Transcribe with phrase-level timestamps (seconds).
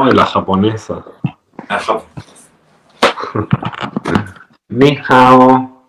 [0.00, 1.04] Oh, la japonesa.
[1.68, 2.00] Ajá.
[4.68, 5.88] Ni hao.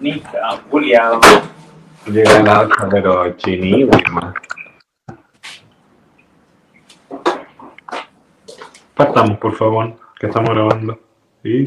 [0.00, 1.20] Ni hao, culiao.
[2.06, 4.34] Llega la otra, pero chinísima.
[8.96, 10.98] Partamos, por favor, que estamos grabando.
[11.44, 11.64] ¿Sí?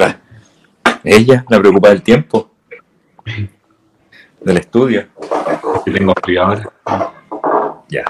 [1.01, 2.51] Ella, la preocupa del tiempo.
[4.41, 5.07] Del estudio.
[5.85, 6.69] Y tengo frío ahora.
[7.87, 8.03] Ya.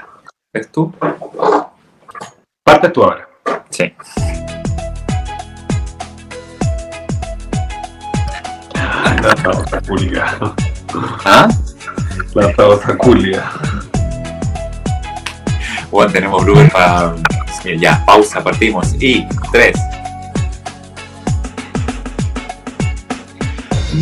[0.52, 0.92] ¿Ves tú?
[2.66, 3.28] Partes tú ahora.
[3.70, 3.94] Sí.
[8.74, 10.38] La babosa culia.
[11.24, 11.48] ¿Ah?
[12.34, 13.52] La babosa culia.
[15.92, 17.14] Bueno, tenemos blooper para.
[17.78, 18.96] Ya, pausa, partimos.
[19.00, 19.78] Y tres.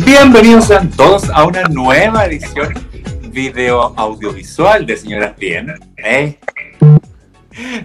[0.03, 2.73] Bienvenidos sean todos a una nueva edición
[3.29, 5.71] video audiovisual de Señoras Bien.
[5.97, 6.39] ¿eh?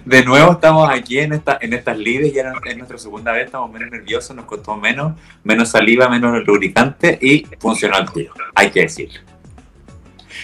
[0.05, 3.71] De nuevo estamos aquí en, esta, en estas lides, ya es nuestra segunda vez, estamos
[3.71, 8.81] menos nerviosos, nos costó menos, menos saliva, menos lubricante y funcionó al tiro, hay que
[8.81, 9.19] decirlo.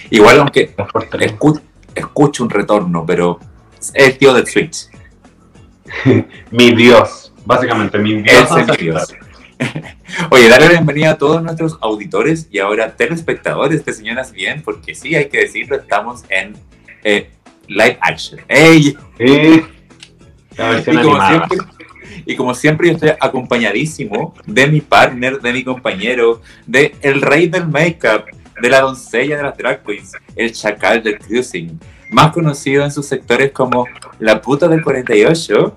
[0.09, 1.61] Igual aunque escu-
[1.94, 3.39] escucho un retorno, pero
[3.78, 4.88] es el tío del Switch.
[6.52, 7.33] Mi Dios.
[7.45, 8.50] Básicamente, mi Dios.
[8.58, 9.16] Es mi Dios.
[10.31, 14.94] Oye, darle la bienvenida a todos nuestros auditores y ahora telespectadores de Señoras Bien, porque
[14.94, 16.55] sí, hay que decirlo, estamos en
[17.03, 17.30] eh,
[17.68, 18.40] live action.
[18.48, 18.98] ¡Ey!
[19.18, 19.62] Sí.
[20.58, 21.48] La versión Y como, animada.
[21.48, 21.58] siempre,
[22.26, 27.48] y como siempre, yo estoy acompañadísimo de mi partner, de mi compañero, de el rey
[27.48, 28.26] del make-up,
[28.62, 31.80] de la doncella de las drag queens, el chacal del cruising,
[32.12, 33.86] más conocido en sus sectores como
[34.20, 35.76] la puta del 48,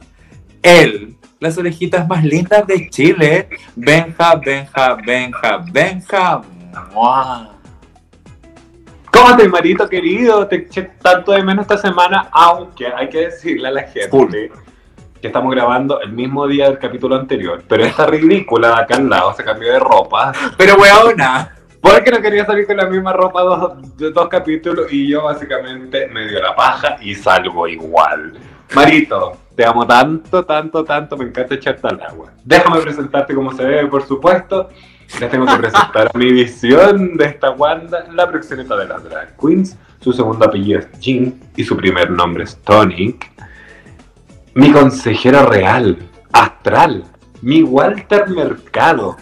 [0.62, 6.42] él, las orejitas más lindas de Chile, Benja, Benja, Benja, Benja.
[6.94, 7.59] ¡mua!
[9.12, 10.46] ¿Cómo te, marito querido?
[10.46, 14.30] Te eché tanto de menos esta semana, aunque hay que decirle a la gente Full.
[14.30, 17.62] que estamos grabando el mismo día del capítulo anterior.
[17.68, 22.20] Pero esta ridícula de acá al lado se cambió de ropa Pero weona, porque no
[22.20, 26.54] quería salir con la misma ropa dos, dos capítulos y yo básicamente me dio la
[26.54, 28.38] paja y salgo igual.
[28.74, 32.32] Marito, te amo tanto, tanto, tanto, me encanta echarte al agua.
[32.44, 34.68] Déjame presentarte como se debe, por supuesto.
[35.18, 39.76] Les tengo que presentar mi visión de esta Wanda, la proxeneta de las drag queens.
[40.00, 43.30] Su segundo apellido es Jean y su primer nombre es Tonic.
[44.54, 45.98] Mi consejero real,
[46.32, 47.04] astral,
[47.42, 49.16] mi Walter Mercado,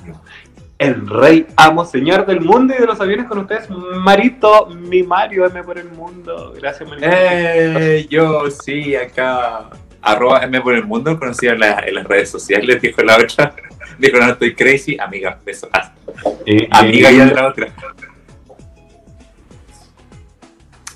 [0.78, 5.46] el rey amo señor del mundo y de los aviones con ustedes, Marito, mi Mario
[5.46, 6.52] M por el mundo.
[6.56, 7.08] Gracias, Marito.
[7.10, 9.70] Eh, yo sí, acá.
[10.00, 13.52] Arroba M por el mundo, conocida en las redes sociales, dijo la otra.
[14.08, 15.68] Dijo, no, estoy crazy, amiga, beso.
[16.46, 17.68] Y- amiga ya de la otra.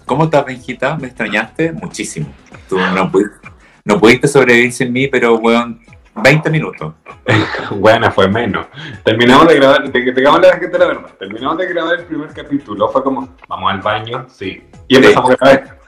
[0.07, 0.97] ¿Cómo estás, Benjita?
[0.97, 1.73] ¿Me extrañaste?
[1.73, 2.33] Muchísimo.
[2.69, 3.49] Tú no pudiste,
[3.85, 5.81] no pudiste sobrevivir sin mí, pero, weón,
[6.15, 6.95] 20 minutos.
[7.71, 8.67] Buena, fue menos.
[9.05, 11.11] Terminamos de grabar, te, te digamos la gente la verdad.
[11.19, 12.89] Terminamos de grabar el primer capítulo.
[12.91, 14.63] Fue como, vamos al baño, sí.
[14.89, 15.79] Y empezamos a grabar.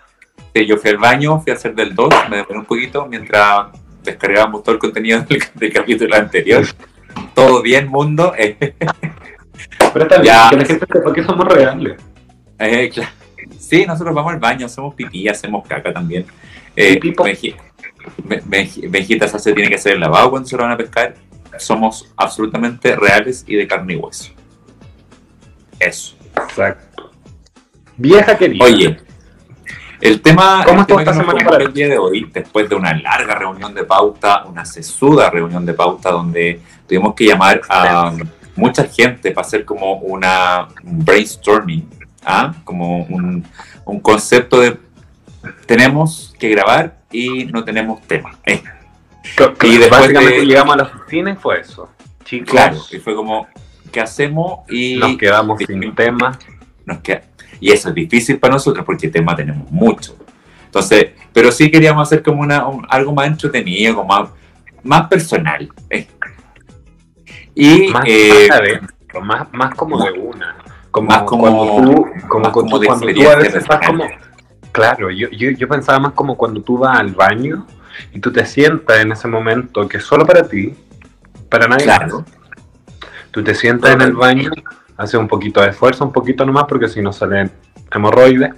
[0.54, 3.66] Sí, yo fui al baño, fui a hacer del 2, me demoré un poquito mientras
[4.02, 6.64] descargábamos todo el contenido del, del capítulo anterior.
[7.34, 8.32] Todo bien, mundo.
[8.36, 8.56] Eh,
[9.92, 11.96] Pero está bien, que la gente sepa que somos reales.
[12.58, 13.10] Eh, claro.
[13.58, 16.26] Sí, nosotros vamos al baño, hacemos pipí, hacemos caca también.
[16.76, 17.00] Eh,
[18.88, 21.14] Benjita se tiene que hacer el lavado cuando se lo van a pescar.
[21.58, 24.32] Somos absolutamente reales y de carne y hueso.
[25.78, 26.16] Eso.
[26.36, 27.10] Exacto.
[27.96, 28.64] Vieja querida.
[28.64, 28.96] Oye,
[30.00, 32.94] el tema, ¿Cómo el tema esta semana para el día de hoy, después de una
[32.94, 38.12] larga reunión de pauta, una sesuda reunión de pauta donde tuvimos que llamar a
[38.56, 41.88] mucha gente para hacer como una un brainstorming,
[42.24, 42.54] ¿ah?
[42.64, 43.44] como un,
[43.84, 44.76] un concepto de
[45.66, 48.36] tenemos que grabar y no tenemos tema.
[48.46, 48.62] Eh,
[49.62, 51.88] y después básicamente de- llegamos a la oficina y fue eso.
[52.24, 53.46] Chicos, claro, y fue como,
[53.92, 54.60] ¿qué hacemos?
[54.70, 56.38] Y nos quedamos sin tema.
[56.86, 57.22] nos queda.
[57.60, 60.16] Y eso es difícil para nosotros porque tema tenemos mucho.
[60.66, 64.28] Entonces, pero sí queríamos hacer como una, un- algo más entretenido, como más,
[64.82, 65.68] más personal.
[65.90, 66.06] ¿eh?
[67.54, 70.56] Y Más, eh, más adentro, más, más como de una.
[70.90, 71.64] Como, Más como- cuando
[71.94, 74.04] tú, como cuando como tú- de cuando tú a veces vas como...
[74.72, 77.66] Claro, yo, yo, yo pensaba más como cuando tú vas al baño
[78.12, 80.74] y tú te sientas en ese momento que es solo para ti,
[81.48, 82.20] para nadie Claro.
[82.20, 82.28] más.
[83.30, 84.50] Tú te sientas en el baño,
[84.96, 87.50] haces un poquito de esfuerzo, un poquito nomás, porque si no salen
[87.92, 88.50] hemorroides.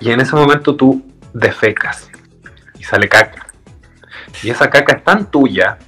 [0.00, 1.02] Y en ese momento tú
[1.32, 2.10] defecas
[2.78, 3.46] y sale caca.
[4.42, 5.78] Y esa caca es tan tuya,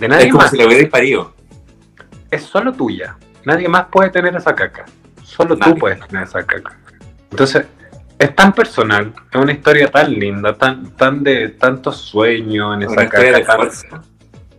[0.00, 1.32] de nadie es como más, si lo hubierais parido.
[2.30, 3.16] es solo tuya.
[3.44, 4.84] Nadie más puede tener esa caca.
[5.22, 6.76] Solo tú puedes tener esa caca.
[7.30, 7.66] Entonces,
[8.18, 12.92] Es tan personal, es una historia tan linda, tan, tan de tantos sueños en esa
[12.92, 13.22] Una caca.
[13.22, 14.02] de tan-.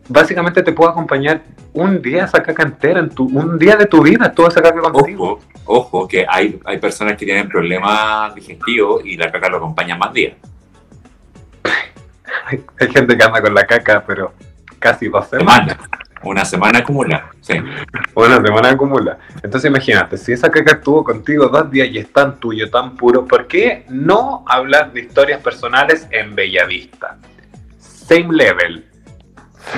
[0.10, 1.44] Básicamente te puedo acompañar
[1.74, 4.82] un día esa caca entera, en tu, un día de tu vida, toda esa caca
[4.82, 5.40] contigo.
[5.66, 9.96] Ojo, ojo, que hay, hay personas que tienen problemas digestivos y la caca lo acompaña
[9.96, 10.34] más días.
[12.48, 14.34] Hay, hay gente que anda con la caca, pero
[14.82, 15.78] casi dos semanas.
[15.78, 15.90] Semana.
[16.24, 17.30] Una semana acumula.
[17.42, 17.54] Sí.
[18.14, 19.18] Una semana acumula.
[19.42, 23.26] Entonces imagínate, si esa caca estuvo contigo dos días y es tan tuyo, tan puro,
[23.26, 27.18] ¿por qué no hablar de historias personales en Bellavista?
[27.80, 28.86] Same level.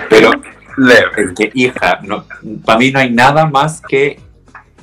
[0.09, 0.31] Pero
[0.77, 1.29] Level.
[1.29, 2.25] es que, hija, no,
[2.65, 4.19] para mí no hay nada más que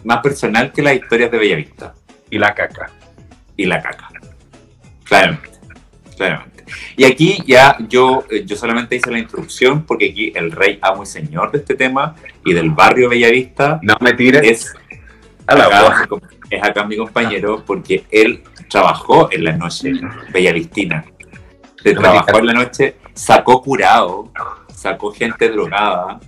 [0.05, 1.95] más personal que las historias de Bellavista
[2.31, 2.89] Y la caca.
[3.57, 4.09] y la caca.
[5.05, 5.51] Claramente.
[6.17, 6.60] Claramente.
[6.97, 11.03] Y aquí ya yo, eh, yo solamente hice la introducción porque aquí el rey amo
[11.03, 12.15] y señor de este tema
[12.45, 14.75] y del barrio Bellavista No me tires es
[15.47, 16.09] acá,
[16.51, 19.93] es acá mi compañero porque él trabajó en la noche
[20.33, 21.05] bellavistina.
[21.85, 24.33] No me trabajó en la noche, sacó curado,
[24.75, 26.21] sacó gente drogada,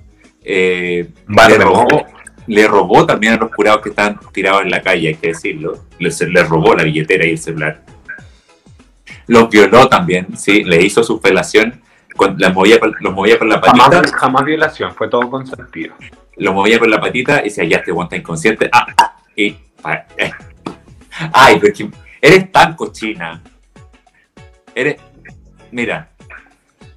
[0.44, 1.86] eh, le, robó,
[2.46, 5.86] le robó también a los curados que estaban tirados en la calle, hay que decirlo.
[5.98, 7.82] Les, le robó la billetera y el celular.
[9.26, 11.80] Los violó también, sí, le hizo su felación,
[12.16, 15.94] con- las movía, los movía con la patita Jamás, jamás violación, fue todo consentido.
[16.36, 18.68] lo movía con la patita y decía, ya este guante inconsciente.
[18.72, 20.30] Ah, ah, y, ah, eh.
[21.32, 21.90] Ay, pero es que
[22.20, 23.42] eres tan cochina.
[24.74, 24.96] Eres,
[25.70, 26.08] mira,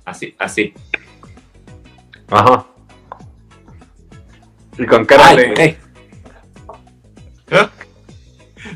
[0.05, 0.73] así, así.
[2.31, 2.65] Ajá.
[4.77, 5.63] Y con cara Ay, de.
[5.63, 5.77] eh.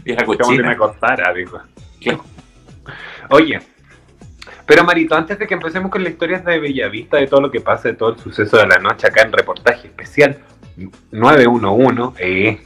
[0.04, 0.78] Vieja Como si me cochina.
[0.78, 1.60] costara, dijo.
[2.02, 2.24] Claro.
[3.30, 3.60] Oye,
[4.66, 7.60] pero Marito, antes de que empecemos con las historias de Bellavista, de todo lo que
[7.60, 10.38] pasa, de todo el suceso de la noche acá en reportaje especial
[11.12, 12.62] 911, eh,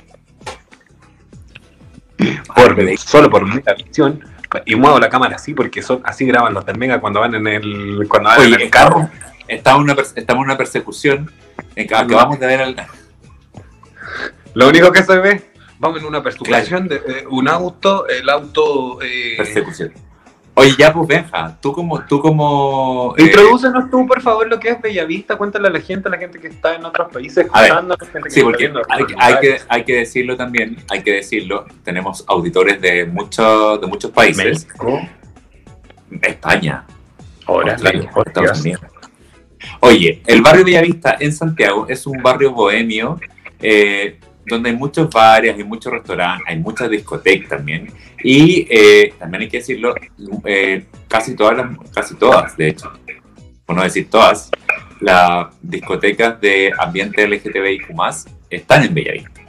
[2.54, 4.24] por, solo por mera visión,
[4.66, 7.48] y muevo la cámara así porque son así graban los del Mega cuando van en
[7.48, 9.10] el cuando van Oye, en el carro.
[9.48, 11.32] Estamos en una, estamos en una persecución.
[11.76, 12.76] en que Acabamos de ver al,
[14.54, 19.02] Lo único que se ve, vamos en una persecución de eh, un auto, el auto
[19.02, 19.94] eh, persecución.
[20.56, 24.70] Oye, ya pues Benja, tú como, tú como eh, Introdúcenos tú, por favor, lo que
[24.70, 25.36] es Bellavista.
[25.36, 27.96] Cuéntale a la gente, a la gente que está en otros países A ver, escuchando.
[28.00, 28.82] la gente que Sí, está porque viendo
[29.18, 34.12] hay, que, hay que decirlo también, hay que decirlo, tenemos auditores de, muchos de muchos
[34.12, 35.02] países, México,
[36.22, 36.86] España,
[37.48, 38.82] ahora Estados Unidos.
[39.80, 43.20] Oye, el barrio Bellavista en Santiago es un barrio bohemio
[43.60, 47.92] eh, donde hay muchos bares, hay muchos restaurantes, hay muchas discotecas también.
[48.24, 49.96] Y eh, también hay que decirlo,
[50.46, 52.92] eh, casi todas, las, casi todas, de hecho,
[53.66, 54.50] por no decir todas,
[55.02, 57.92] las discotecas de ambiente LGTBIQ
[58.50, 59.42] están en Bellavista.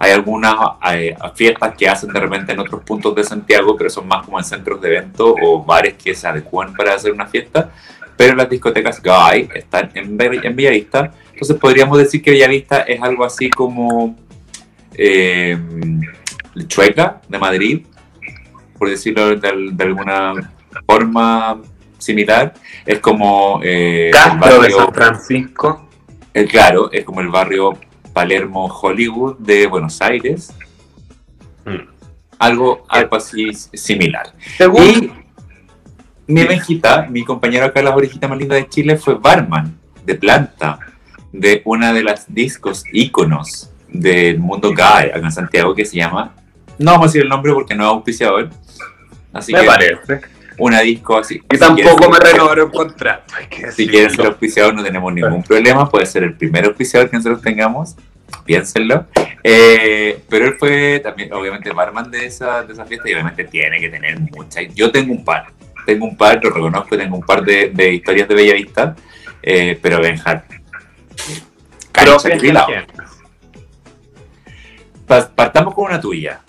[0.00, 0.54] Hay algunas
[0.92, 4.38] eh, fiestas que hacen de repente en otros puntos de Santiago, pero son más como
[4.38, 7.72] en centros de evento o bares que se adecúan para hacer una fiesta.
[8.18, 11.14] Pero las discotecas gay están en, en Bellavista.
[11.32, 14.14] Entonces podríamos decir que Bellavista es algo así como
[14.94, 15.56] eh,
[16.66, 17.86] Chueca de Madrid,
[18.76, 20.52] por decirlo de, de alguna
[20.86, 21.62] forma
[21.96, 22.54] similar.
[22.84, 25.88] Es como eh, el Castro de barrio- San Francisco.
[26.34, 27.78] el claro, es como el barrio
[28.12, 30.52] Palermo Hollywood de Buenos Aires.
[31.64, 31.88] Mm.
[32.40, 34.32] Algo, algo así similar.
[34.56, 35.12] Según Y
[36.28, 40.78] mi ovejita, mi compañero acá, la orejita más linda de Chile, fue barman de planta
[41.32, 46.34] de una de las discos íconos del mundo gay acá en Santiago que se llama,
[46.78, 48.50] no vamos a decir el nombre porque no es auspiciador,
[49.32, 50.20] así me que parece.
[50.58, 51.36] una disco así.
[51.36, 53.34] Y si tampoco quieres- me renovaron el contrato.
[53.74, 57.40] Si quieren ser auspiciador no tenemos ningún problema, puede ser el primer auspiciador que nosotros
[57.42, 57.96] tengamos,
[58.44, 59.06] piénsenlo.
[59.42, 63.80] Eh, pero él fue también, obviamente, barman de esa, de esa fiesta y obviamente tiene
[63.80, 64.64] que tener muchas.
[64.74, 65.46] Yo tengo un par,
[65.88, 68.94] tengo un par, lo reconozco, tengo un par de, de historias de Bellavista,
[69.42, 69.98] eh, pero
[72.38, 72.66] Pero cuidado.
[72.66, 72.86] quién.
[75.06, 76.40] Pa- Partamos con una tuya.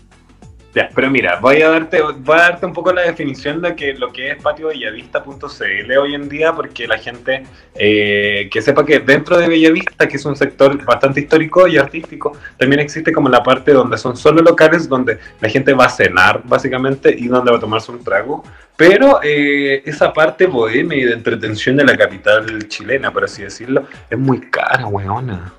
[0.76, 3.94] Ya, pero mira, voy a darte, voy a darte un poco la definición de que
[3.96, 9.38] lo que es patiobellavista.cl hoy en día, porque la gente eh, que sepa que dentro
[9.40, 13.74] de Bellavista, que es un sector bastante histórico y artístico, también existe como la parte
[13.74, 17.60] donde son solo locales donde la gente va a cenar, básicamente, y donde va a
[17.60, 18.44] tomarse un trago.
[18.78, 23.88] Pero eh, esa parte bohemia y de entretención de la capital chilena, por así decirlo,
[24.08, 25.52] es muy cara, weona.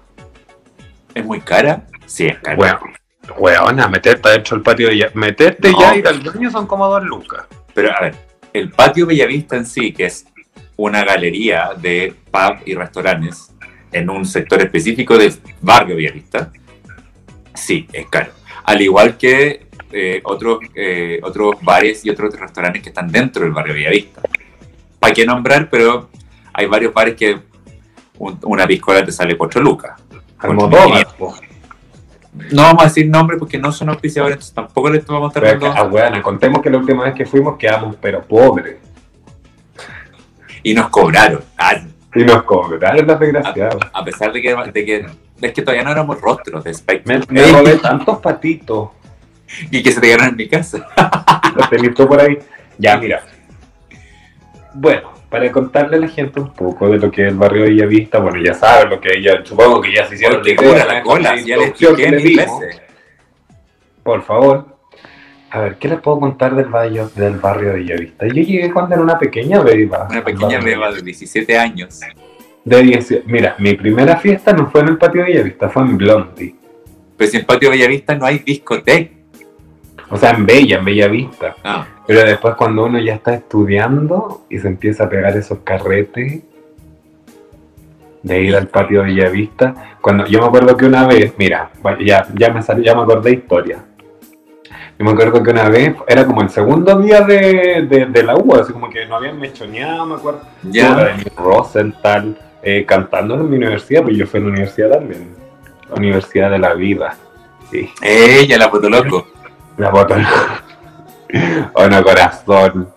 [1.15, 1.83] ¿Es muy cara?
[2.07, 2.81] Sí, es cara.
[3.39, 5.81] Weona, meterte adentro del patio, de Bella- meterte No.
[5.81, 7.45] ya y ir al baño son como dos lucas.
[7.75, 8.15] Pero a ver,
[8.53, 10.27] el patio Bellavista en sí, que es
[10.77, 13.53] una galería de pub y restaurantes
[13.93, 16.51] en un sector específico del barrio Bellavista,
[17.55, 18.33] sí, es caro.
[18.65, 23.53] Al igual que eh, otros, eh, otros bares y otros restaurantes que están dentro del
[23.53, 24.23] barrio Villavista.
[25.01, 25.69] ¿Para qué nombrar?
[25.69, 26.11] Pero
[26.53, 27.39] hay varios bares que
[28.19, 30.01] un- una piscola te sale 4 lucas.
[30.39, 31.07] Almodóvar.
[32.33, 35.77] No vamos a decir nombres porque no son auspiciadores, entonces tampoco les vamos a estar
[35.77, 38.77] ah, weona, contemos que la última vez que fuimos quedamos pero pobres.
[40.63, 41.43] Y nos cobraron.
[41.57, 41.77] Ah,
[42.15, 43.83] Y nos cobraron las desgraciados.
[43.93, 45.07] a pesar de que, de que
[45.41, 47.19] es que todavía no éramos rostros de Spectre.
[47.19, 48.91] Me, me robé tantos patitos.
[49.71, 50.87] Y que se te quedaron en mi casa.
[51.57, 52.39] Los tenés tú por ahí.
[52.79, 53.23] Ya, mira.
[54.73, 57.71] Bueno, para contarle a la gente un poco de lo que es el barrio de
[57.71, 60.85] Villavista, bueno, ya saben lo que ella, supongo que ya se hicieron idea cura de
[60.85, 62.83] la cola, ya le introducción expliqué que mil veces.
[64.03, 64.67] Por favor.
[65.53, 68.27] A ver, ¿qué les puedo contar del barrio, del barrio de Villavista?
[68.27, 70.07] Yo llegué cuando era una pequeña beba.
[70.11, 72.01] Una pequeña beba de 17 años.
[72.65, 75.97] De 10 Mira, mi primera fiesta no fue en el patio de Villavista, fue en
[75.97, 76.55] Blondie.
[77.19, 79.20] Si en Patio Bellavista no hay discoteca.
[80.11, 81.57] O sea, en Bella, en Bellavista.
[81.63, 86.43] Ah, Pero después cuando uno ya está estudiando y se empieza a pegar esos carretes
[88.23, 91.71] de ir al patio de Villavista, cuando yo me acuerdo que una vez, mira,
[92.05, 93.85] ya, ya me salió, ya me acordé historia.
[94.99, 98.37] Yo me acuerdo que una vez, era como el segundo día de, de, de la
[98.37, 100.43] U, así como que no habían mechoneado, me acuerdo.
[100.65, 101.17] Ya.
[101.37, 105.35] Rosenthal, eh, cantando en mi universidad, pues yo fui en la universidad también.
[105.89, 107.17] La Universidad de la Vida.
[107.71, 107.89] Sí.
[108.03, 109.27] Ella, la fotoloco.
[109.81, 110.23] La botón.
[111.75, 112.89] Oh, no, corazón.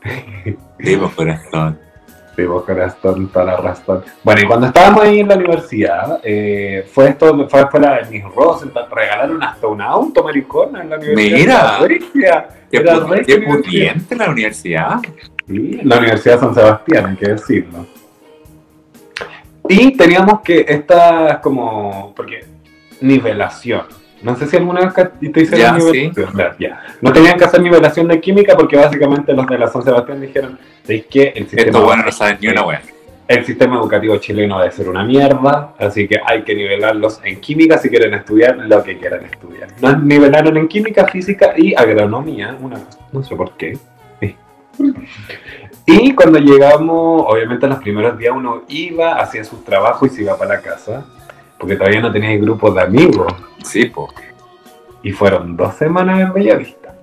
[0.79, 1.79] Digo, corazón.
[2.35, 4.03] Vos corazón, toda la razón.
[4.23, 8.23] Bueno, y cuando estábamos ahí en la universidad, eh, fue esto, fue fuera de mis
[8.23, 11.79] Rosenthal, regalaron hasta un auto, maricona, en la universidad.
[12.13, 12.49] Mira.
[12.71, 14.99] Qué, la pudiente la universidad.
[15.47, 17.85] Sí, la Universidad de San Sebastián, hay que decirlo.
[19.69, 22.45] Y teníamos que esta como, porque
[22.99, 24.02] nivelación.
[24.23, 26.37] No sé si alguna vez te hicieron Ya, nivelación.
[26.37, 26.83] Ya, ya.
[27.01, 30.57] No tenían que hacer nivelación de química porque básicamente los de la San Sebastián dijeron,
[30.87, 32.81] es que el sistema, Estos buenos no saben ni una wea.
[33.27, 37.77] el sistema educativo chileno debe ser una mierda, así que hay que nivelarlos en química
[37.77, 39.69] si quieren estudiar lo que quieran estudiar.
[39.81, 42.79] Nos nivelaron en química, física y agronomía, una,
[43.11, 43.77] no sé por qué.
[44.21, 44.35] Sí.
[45.85, 50.21] Y cuando llegamos, obviamente en los primeros días uno iba, hacía sus trabajos y se
[50.23, 51.05] iba para la casa,
[51.63, 53.33] porque todavía no tenía grupos de amigos.
[53.63, 54.09] Sí, po.
[55.01, 56.93] Y fueron dos semanas en Bellavista.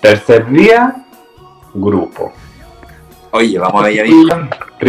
[0.00, 0.96] Tercer día,
[1.72, 2.32] grupo.
[3.30, 4.48] Oye, vamos a Bellavista.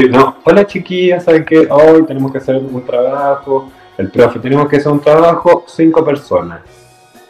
[0.09, 1.67] No, hola chiquillas, ¿saben qué?
[1.69, 3.69] Hoy tenemos que hacer un trabajo.
[3.95, 6.61] El profe, tenemos que hacer un trabajo, cinco personas.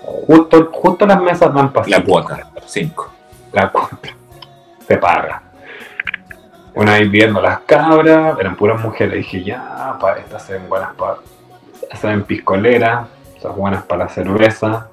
[0.02, 2.10] Justo, justo las mesas dan para La cinco.
[2.10, 3.12] cuota, 5.
[3.52, 4.00] La cuota.
[4.88, 5.44] Se paga.
[6.76, 9.16] Una vez viendo las cabras, eran puras mujeres.
[9.16, 11.18] Dije, ya, para estas se ven buenas para.
[11.94, 14.90] Se ven piscoleras, esas buenas para la cerveza.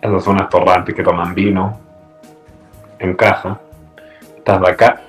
[0.00, 1.78] Esas son unas torrantes que toman vino
[2.98, 3.60] en caja.
[4.38, 5.00] Estas de acá,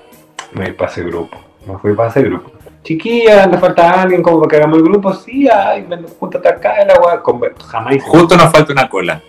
[0.52, 1.38] me fui para ese grupo.
[1.66, 2.52] Me fui para ese grupo.
[2.84, 5.14] Chiquilla, le falta alguien como para que hagamos el grupo.
[5.14, 5.88] Sí, ay,
[6.20, 7.24] júntate acá, el agua.
[7.68, 9.22] Jamás hicimos, Justo nos falta una cola.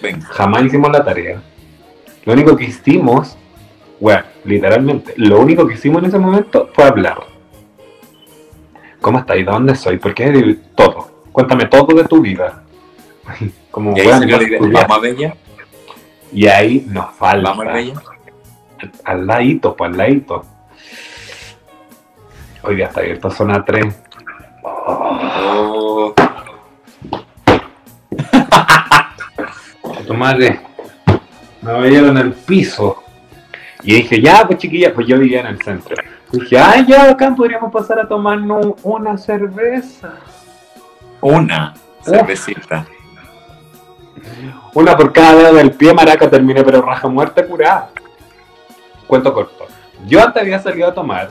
[0.00, 0.26] Venga.
[0.26, 1.40] jamás hicimos la tarea.
[2.24, 3.36] Lo único que hicimos,
[4.04, 7.22] bueno, literalmente, lo único que hicimos en ese momento fue hablar.
[9.00, 9.96] ¿Cómo de dónde soy?
[9.96, 10.58] ¿Por qué?
[10.74, 11.22] Todo.
[11.32, 12.62] Cuéntame todo de tu vida.
[13.70, 14.82] Como, Y ahí weón, salió la idea.
[14.82, 15.34] a Bella.
[16.34, 17.48] Y ahí nos falta.
[17.48, 17.94] Vamos a Bella.
[19.04, 20.44] Al ladito, pues al ladito.
[22.62, 23.86] Hoy día está abierto zona 3.
[24.64, 26.12] Oh,
[30.06, 30.60] Tu madre
[31.62, 33.03] me en el piso.
[33.84, 35.94] Y dije, ya, pues chiquilla, pues yo vivía en el centro.
[36.32, 40.14] dije, ay, ya, acá podríamos pasar a tomarnos una cerveza.
[41.20, 42.86] una cervecita.
[44.72, 47.90] Una por cada dedo del pie, maraca, terminé, pero raja muerta curada.
[49.06, 49.66] Cuento corto.
[50.06, 51.30] Yo antes había salido a tomar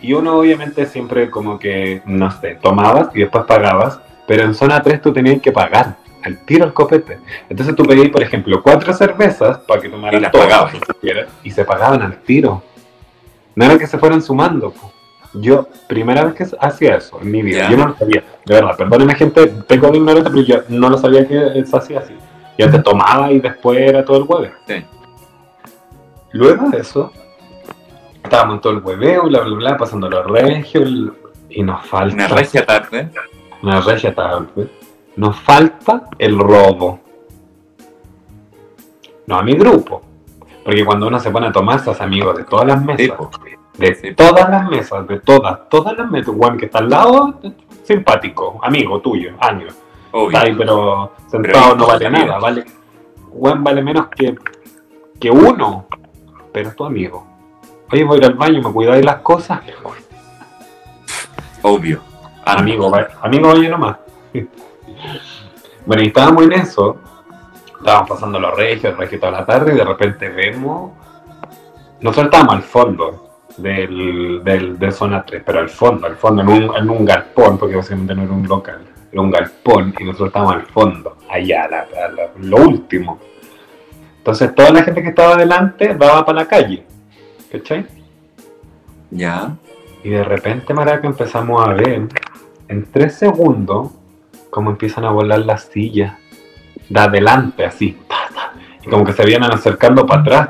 [0.00, 4.82] y uno obviamente siempre como que, no sé, tomabas y después pagabas, pero en zona
[4.82, 7.18] 3 tú tenías que pagar al tiro al copete.
[7.48, 10.72] Entonces tú pedías, por ejemplo, cuatro cervezas para que tomaran Y las todas,
[11.42, 12.62] y se pagaban al tiro.
[13.54, 14.70] No era que se fueran sumando.
[14.70, 14.92] po.
[15.34, 18.22] Yo, primera vez que hacía eso en mi vida, yo no lo sabía.
[18.44, 22.00] De verdad, perdónenme gente, tengo de ignorante, pero yo no lo sabía que se hacía
[22.00, 22.14] así.
[22.56, 24.52] Yo te tomaba y después era todo el hueve.
[24.66, 24.84] Sí.
[26.32, 27.12] Luego de eso,
[28.22, 30.88] estábamos en todo el hueveo, bla, bla, bla, pasando los regios,
[31.50, 32.14] y nos falta...
[32.14, 33.10] Una regia tarde.
[33.62, 34.68] Una regia tarde.
[35.16, 37.00] Nos falta el robo.
[39.26, 40.02] No a mi grupo.
[40.64, 43.18] Porque cuando uno se pone a tomar, sos amigos de todas las mesas.
[43.78, 44.14] De Sí.
[44.14, 46.34] todas las mesas, de todas, todas las mesas.
[46.36, 47.40] Juan que está al lado,
[47.82, 49.74] simpático, amigo tuyo, años.
[50.34, 52.64] Ahí, pero sentado no vale nada, vale.
[53.32, 54.36] weón vale menos que,
[55.18, 55.86] que uno,
[56.52, 57.26] pero es tu amigo.
[57.92, 59.60] Oye, voy a ir al baño, me cuidáis las cosas.
[61.62, 62.00] Obvio.
[62.46, 62.92] Ah, Amigo,
[63.22, 63.96] amigo, vaya nomás.
[65.86, 66.96] Bueno, y estábamos en eso.
[67.78, 70.92] Estábamos pasando los regios, el regio toda la tarde, y de repente vemos.
[72.00, 76.48] Nosotros estábamos al fondo del, del, de zona 3, pero al fondo, al fondo, en
[76.48, 78.80] un, en un galpón, porque básicamente no era un local,
[79.12, 83.20] era un galpón, y nosotros estábamos al fondo, allá, la- la- la- lo último.
[84.18, 86.84] Entonces, toda la gente que estaba adelante daba para la calle.
[87.52, 87.86] ¿Cachai?
[89.10, 89.54] Ya.
[90.02, 92.08] Y de repente, Maraca, empezamos a ver
[92.68, 93.90] en tres segundos
[94.54, 96.14] cómo empiezan a volar las sillas
[96.88, 97.98] de adelante, así.
[98.84, 100.48] y como que se vienen acercando para atrás.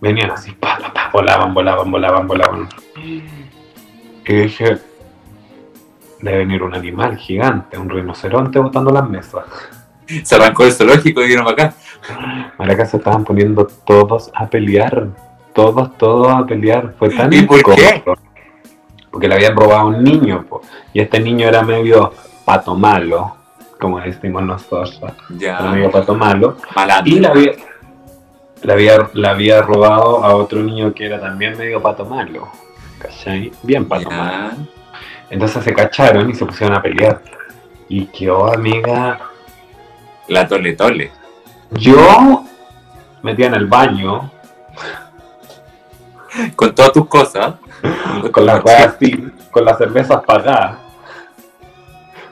[0.00, 2.68] Venían así, pa, pa, pa, volaban, volaban, volaban, volaban.
[2.96, 4.78] Y dije,
[6.20, 9.44] debe venir un animal gigante, un rinoceronte botando las mesas.
[10.24, 11.74] Se arrancó el zoológico y para acá.
[12.58, 15.06] Maraca, se estaban poniendo todos a pelear.
[15.54, 16.92] Todos, todos a pelear.
[16.98, 18.02] Fue tan ¿Y por qué?
[19.12, 20.60] Porque le habían robado a un niño, po.
[20.92, 22.12] y este niño era medio
[22.46, 23.36] pato malo,
[23.78, 24.98] como decimos nosotros,
[25.30, 25.60] Ya.
[25.60, 26.56] medio pato malo,
[27.04, 27.52] y le había,
[28.62, 32.48] le había, le había robado a otro niño que era también medio pato malo,
[32.98, 33.52] ¿cachai?
[33.62, 34.54] Bien pato malo.
[35.28, 37.20] Entonces se cacharon y se pusieron a pelear.
[37.88, 39.18] Y quedó, amiga,
[40.28, 41.10] La tole tole.
[41.72, 42.44] yo
[43.22, 44.30] metía en el baño,
[46.54, 47.54] Con todas tus cosas.
[48.32, 50.78] con las weas así, con las cervezas pagadas.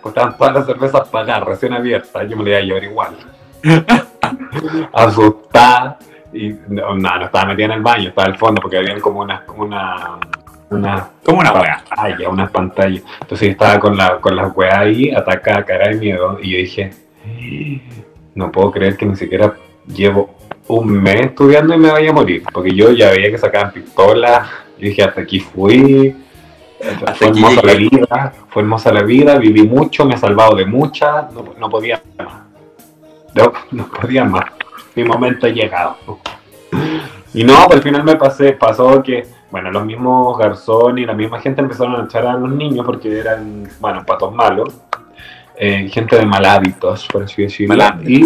[0.08, 3.14] Estaban todas las cervezas pagadas, recién abiertas, yo me le iba a llevar igual.
[4.92, 5.98] Asustada.
[6.32, 9.20] Y no, no, no estaba metida en el baño, estaba al fondo porque habían como
[9.20, 10.18] una, una,
[10.70, 13.02] una Como una pantalla, unas pantallas.
[13.20, 16.58] Entonces yo estaba con, la, con las weas ahí, atacada, cara de miedo, y yo
[16.58, 16.90] dije,
[18.34, 19.54] no puedo creer que ni siquiera
[19.86, 20.34] llevo
[20.66, 24.48] un mes estudiando y me vaya a morir, porque yo ya veía que sacaban pistolas,
[24.78, 26.16] yo dije, hasta aquí fui,
[26.84, 30.66] Hasta fue hermosa la vida, fue hermosa la vida, viví mucho, me he salvado de
[30.66, 32.28] muchas, no, no podía más,
[33.34, 34.44] no, no podía más,
[34.94, 35.96] mi momento ha llegado.
[37.32, 41.14] Y no, pues al final me pasé, pasó que, bueno, los mismos garzones y la
[41.14, 44.74] misma gente empezaron a echar a los niños porque eran, bueno, patos malos,
[45.56, 47.76] eh, gente de mal hábitos, por así decirlo.
[47.76, 48.08] Malandros.
[48.08, 48.24] Y,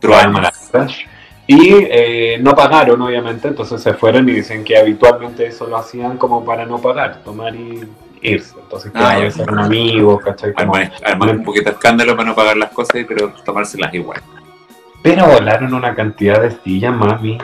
[0.00, 0.32] Truanes.
[0.32, 1.04] malandras.
[1.52, 6.16] Y eh, no pagaron, obviamente, entonces se fueron y dicen que habitualmente eso lo hacían
[6.16, 7.80] como para no pagar, tomar y
[8.22, 8.54] irse.
[8.62, 9.24] Entonces, que Ah, a ya.
[9.24, 10.52] veces eran amigos, ¿cachai?
[10.52, 14.20] Como- Armar, armar un poquito de escándalo para no pagar las cosas, pero tomárselas igual.
[15.02, 17.38] Pero volaron una cantidad de sillas, mami.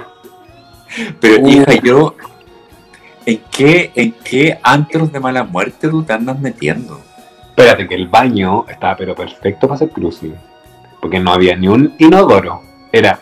[1.20, 1.48] Pero Uh.
[1.48, 2.14] hija, yo,
[3.24, 7.00] ¿en qué, ¿en qué antros de mala muerte tú te andas metiendo?
[7.48, 10.36] Espérate, que el baño estaba pero perfecto para hacer cruising.
[11.00, 12.62] Porque no había ni un inodoro.
[12.92, 13.18] Era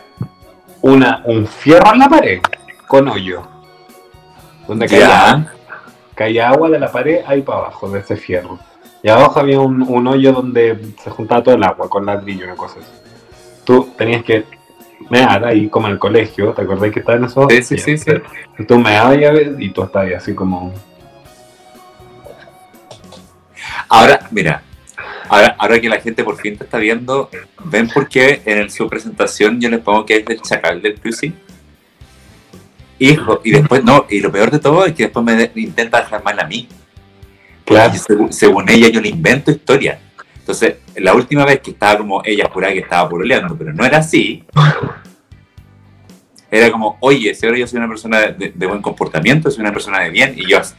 [0.85, 2.39] una, un fierro en la pared
[2.85, 3.41] con hoyo.
[4.67, 5.51] Donde caía,
[6.13, 8.59] caía agua de la pared ahí para abajo de ese fierro.
[9.01, 12.43] Y abajo había un, un hoyo donde se juntaba todo el agua con ladrillo y
[12.43, 12.89] una cosa así.
[13.63, 14.45] Tú tenías que
[15.09, 17.47] mear ahí como en el colegio, ¿te acordás que estaba en esos?
[17.49, 18.11] Sí, sí, sí, sí.
[18.67, 20.71] Tú meabas y, y tú estabas ahí así como...
[23.89, 24.61] Ahora, mira,
[25.29, 27.29] ahora, ahora que la gente por fin te está viendo,
[27.65, 31.33] ¿ven por qué en su presentación yo les pongo que es del chacal del cruising?
[32.99, 35.99] Hijo, y después, no, y lo peor de todo es que después me de- intenta
[36.01, 36.67] dejar mal a mí.
[37.65, 37.93] Claro.
[37.95, 39.99] Según, según ella, yo le invento historia.
[40.37, 43.97] Entonces, la última vez que estaba como ella juraba que estaba puroleando, pero no era
[43.97, 44.43] así.
[46.51, 49.73] Era como, oye, si ahora yo soy una persona de, de buen comportamiento, soy una
[49.73, 50.75] persona de bien, y yo así,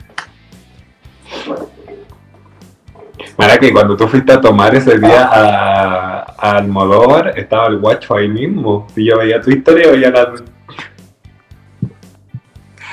[3.38, 8.14] Mira que cuando tú fuiste a tomar ese día a, a Almodóvar, estaba el guacho
[8.14, 8.87] ahí mismo.
[8.96, 10.33] Y yo veía tu historia, veía la...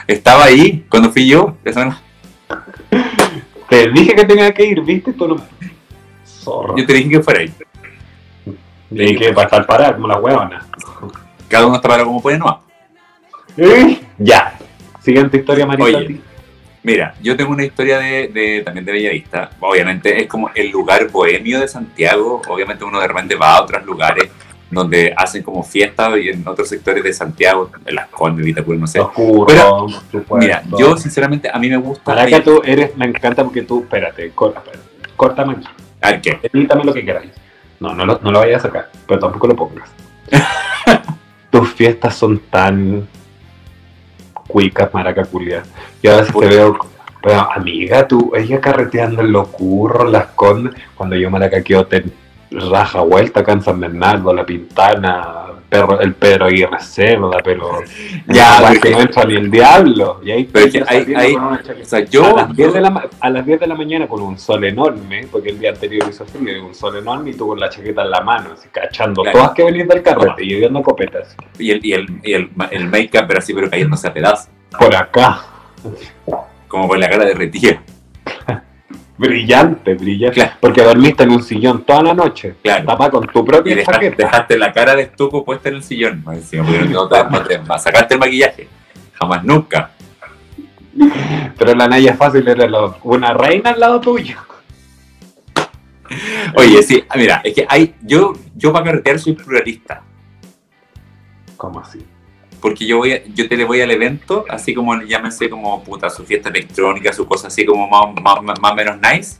[0.05, 1.55] estaba ahí cuando fui yo.
[1.63, 2.01] semana.
[3.69, 5.13] Te dije que tenía que ir, ¿viste?
[5.13, 5.37] Tú no...
[6.25, 6.75] Zorro.
[6.75, 7.53] Yo te dije que fuera ahí.
[8.89, 10.65] Le dije que para estar parada como la huevona.
[11.47, 12.63] Cada uno está parado como puede, no.
[13.55, 14.01] ¿Eh?
[14.17, 14.57] Ya.
[14.99, 15.85] Siguiente historia, Marita.
[15.85, 16.21] Oye.
[16.83, 19.49] Mira, yo tengo una historia de, de- también de Bellavista.
[19.61, 22.41] Obviamente es como el lugar bohemio de Santiago.
[22.47, 24.29] Obviamente uno de repente va a otros lugares
[24.69, 28.87] donde hacen como fiestas y en otros sectores de Santiago, en Las Condes, Vitacura, no
[28.87, 28.99] sé.
[28.99, 30.35] Oscuro, Pero, supuesto.
[30.35, 32.03] Mira, yo sinceramente a mí me gusta...
[32.03, 34.83] Para que tú eres, me encanta porque tú, espérate, corta, espérate,
[35.15, 35.67] córtame aquí.
[36.01, 36.39] A ¿qué?
[36.51, 37.31] Edítame lo que queráis.
[37.79, 39.89] No, no lo, no lo vayas a sacar, pero tampoco lo pongas.
[41.51, 43.07] Tus fiestas son tan
[44.53, 45.67] cuicas, maracaculias.
[46.03, 46.77] Yo a veces te veo,
[47.21, 52.05] pero amiga, tú, ella carreteando en los curros, las condes, cuando yo maracaqueo te
[52.51, 57.81] raja vuelta acá en Bernardo, La Pintana, perro, el Pedro Aguirre Cerda, pero
[58.27, 60.19] Ya, ya, pero que que- no entra ni el diablo.
[60.23, 61.35] Y ahí Pero que hay- hay-.
[61.35, 64.07] O sea, yo, a, las 10 yo- de la, a las 10 de la mañana
[64.07, 67.47] con un sol enorme, porque el día anterior hizo frío, un sol enorme y tú
[67.47, 69.39] con la chaqueta en la mano, así cachando Claro.
[69.39, 71.35] todas que venís del carrete y viendo copetas.
[71.57, 74.95] y el, y el, y el, el make-up, pero así, pero cayéndose a pedazos, Por
[74.95, 75.41] acá,
[76.67, 77.81] como con la cara derretida.
[79.27, 80.35] Brillante, brillante.
[80.35, 80.51] Claro.
[80.59, 82.85] Porque dormiste en un sillón toda la noche, Claro.
[82.85, 84.23] tapá con tu Y propia dejaste, chaqueta.
[84.23, 88.13] dejaste la cara de estuco puesta en el sillón, más encima, no te- más sacaste
[88.15, 88.67] el maquillaje.
[89.13, 89.91] Jamás nunca.
[91.57, 94.37] Pero la Naya fácil era lo- una reina al lado tuyo.
[96.55, 100.03] Oye, sí, mira, es que hay, yo, yo para carretear soy pluralista.
[101.57, 102.05] ¿Cómo así?
[102.63, 106.09] Porque yo voy a- yo te le voy al evento, así como llámense como puta,
[106.09, 109.37] su fiesta electrónica, su cosa así como más, más, más o menos nice.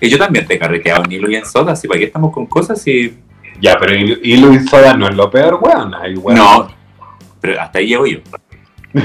[0.00, 2.32] Y yo también te he carreteado en hilo y en soda, así para qué estamos
[2.32, 3.16] con cosas y.
[3.60, 5.92] Ya, pero y, y Soda no es lo peor, weón.
[6.36, 6.68] No,
[7.40, 8.18] pero hasta ahí llego yo.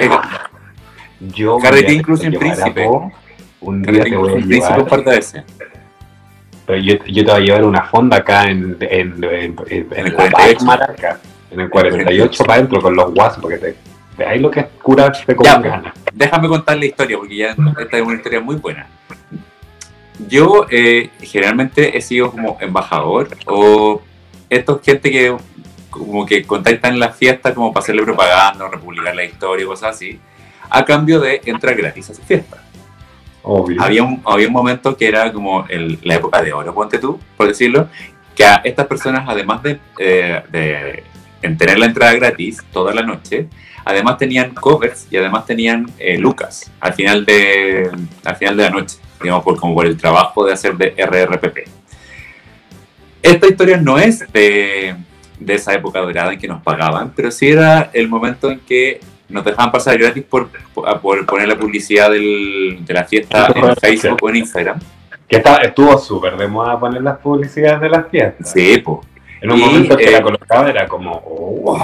[1.19, 2.85] Yo Carreteé incluso en llevar Príncipe.
[2.85, 3.13] vos,
[3.61, 4.87] Un día te voy a en príncipe un llevar.
[4.89, 5.43] par de veces.
[6.65, 10.05] Pero yo, yo te voy a llevar una fonda acá en, en, en, en, En
[10.07, 10.53] el la 48.
[10.57, 11.19] Paz Maraca.
[11.53, 13.75] En el 48 para adentro con los guasos, porque te
[14.17, 15.93] veáis lo que es curarse con ganas.
[16.13, 18.87] Déjame contar la historia, porque ya esta es una historia muy buena.
[20.27, 24.01] Yo eh, generalmente he sido como embajador o
[24.49, 25.35] esta gente que
[25.89, 30.19] como que contactan las fiestas como para hacerle propaganda, republicar la historia y cosas así,
[30.69, 32.63] a cambio de entrar gratis a su fiesta.
[33.43, 33.81] Obvio.
[33.81, 37.19] Había un, había un momento que era como el- la época de oro, ponte tú,
[37.37, 37.89] por decirlo,
[38.35, 41.03] que a estas personas, además de, eh, de
[41.43, 43.47] en tener la entrada gratis toda la noche,
[43.85, 47.89] además tenían covers y además tenían eh, lucas al final de
[48.23, 51.57] al final de la noche, digamos, por, como por el trabajo de hacer de RRPP.
[53.21, 54.95] Esta historia no es de,
[55.39, 58.99] de esa época dorada en que nos pagaban, pero sí era el momento en que
[59.29, 63.75] nos dejaban pasar gratis por, por, por poner la publicidad del- de la fiesta en
[63.77, 64.79] Facebook o en Instagram.
[65.27, 68.51] Que estuvo súper de moda poner las publicidades de las fiestas.
[68.51, 68.99] Sí, pues.
[69.43, 71.77] En un Y, momento que eh, la colocaba era como, oh,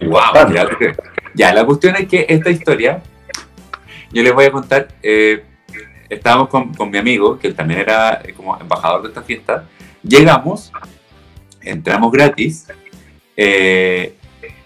[0.00, 0.54] Wow, importante.
[0.54, 0.94] ya.
[1.34, 3.02] Ya, la cuestión es que esta historia,
[4.12, 5.44] yo les voy a contar, eh,
[6.08, 9.66] estábamos con, con mi amigo, que también era eh, como embajador de esta fiesta,
[10.02, 10.72] llegamos,
[11.60, 12.66] entramos gratis
[13.36, 14.14] eh,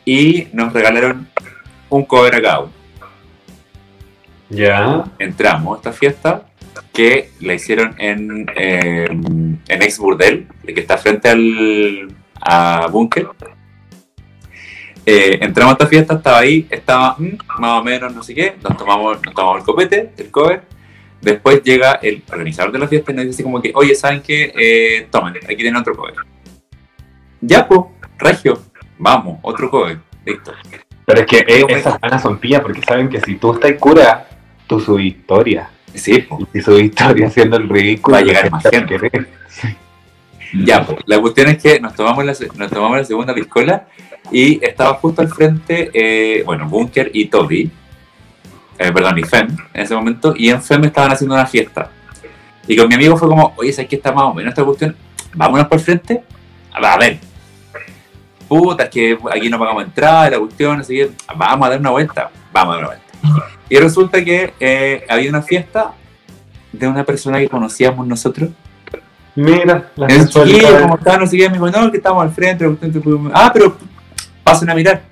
[0.05, 1.29] y nos regalaron
[1.89, 2.65] un cover a.
[4.49, 5.05] Ya.
[5.19, 6.47] Entramos a esta fiesta
[6.93, 12.09] que la hicieron en, eh, en Ex Burdel, que está frente al
[12.41, 13.29] a Bunker.
[15.09, 18.57] Eh, entramos a esta fiesta, estaba ahí, estaba mm, más o menos no sé qué,
[18.61, 20.63] nos tomamos, nos tomamos el copete, el cover.
[21.21, 24.21] Después llega el organizador de la fiesta y nos dice así como que, oye, ¿saben
[24.21, 24.53] qué?
[24.57, 26.15] Eh, tomen, aquí tienen otro cover.
[27.41, 27.81] Ya, pues,
[28.19, 28.61] Regio,
[28.99, 30.53] vamos, otro cover, listo.
[31.05, 34.29] Pero es que eh, esas ganas son pillas porque saben que si tú estás cura,
[34.67, 35.71] tú subís historia.
[35.95, 36.39] Sí, po.
[36.41, 38.99] Y si subís historia haciendo el ridículo, Va a llegar más gente.
[40.53, 43.87] Ya, pues, la cuestión es que nos tomamos la, nos tomamos la segunda piscola
[44.31, 47.71] y estaba justo al frente, eh, bueno, Bunker y Toby,
[48.79, 51.91] eh, perdón, y Fem en ese momento, y en Fem estaban haciendo una fiesta.
[52.67, 54.97] Y con mi amigo fue como, oye, ¿sabes qué está más o menos esta cuestión?
[55.35, 56.23] Vámonos por el frente.
[56.73, 57.19] A ver.
[58.49, 61.91] Puta, es que aquí no pagamos entrada, la cuestión, así que vamos a dar una
[61.91, 62.31] vuelta.
[62.53, 63.47] Vamos a dar una vuelta.
[63.69, 65.95] Y resulta que eh, había una fiesta
[66.73, 68.51] de una persona que conocíamos nosotros.
[69.37, 72.33] Mira, las El chiquillo, como estaba, no sé qué, me dijo, no, que estamos al
[72.33, 72.65] frente.
[72.67, 73.77] la Ah, pero
[74.43, 75.03] pasen a mirar.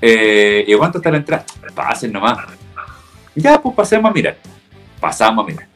[0.00, 1.44] Eh, ¿Y cuánto está la entrada?
[1.74, 2.38] Pasen nomás.
[3.34, 4.36] Ya, pues pasemos a mirar.
[4.98, 5.66] Pasamos a mirar.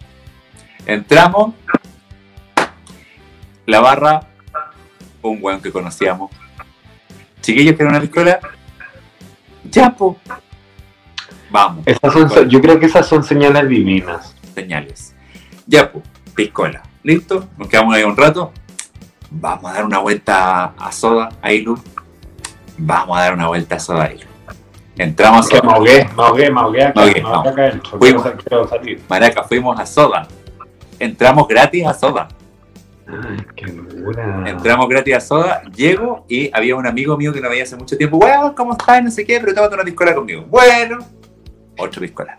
[0.87, 1.55] Entramos.
[3.67, 4.21] La barra,
[5.23, 6.31] un weón que conocíamos.
[7.43, 8.41] Chiquillos que era una piscola.
[9.65, 10.17] Ya, pues.
[11.51, 14.35] Vamos Esas son, yo creo que esas son señales divinas.
[14.55, 15.15] señales.
[15.66, 16.83] Ya, pues, piscola.
[17.03, 17.49] ¿Listo?
[17.57, 18.53] Nos quedamos ahí un rato.
[19.31, 21.79] Vamos a dar una vuelta a Soda, a Ilu.
[22.79, 24.27] Vamos a dar una vuelta a Soda, a Ilu.
[24.99, 25.62] Entramos a Soda.
[25.62, 27.03] me ahogué, me ahogué acá.
[27.99, 28.23] Fuimos.
[28.68, 29.01] Salir.
[29.09, 30.27] Maraca, fuimos a Soda.
[30.99, 32.29] Entramos gratis a Soda.
[33.07, 33.66] Ay, qué.
[34.46, 35.62] Entramos gratis a Soda.
[35.75, 38.18] Llego y había un amigo mío que no veía hace mucho tiempo.
[38.18, 39.03] Weón, ¿cómo estás?
[39.03, 40.44] No sé qué, pero tómate una piscola conmigo.
[40.49, 40.99] Bueno,
[41.79, 42.37] ocho piscolas.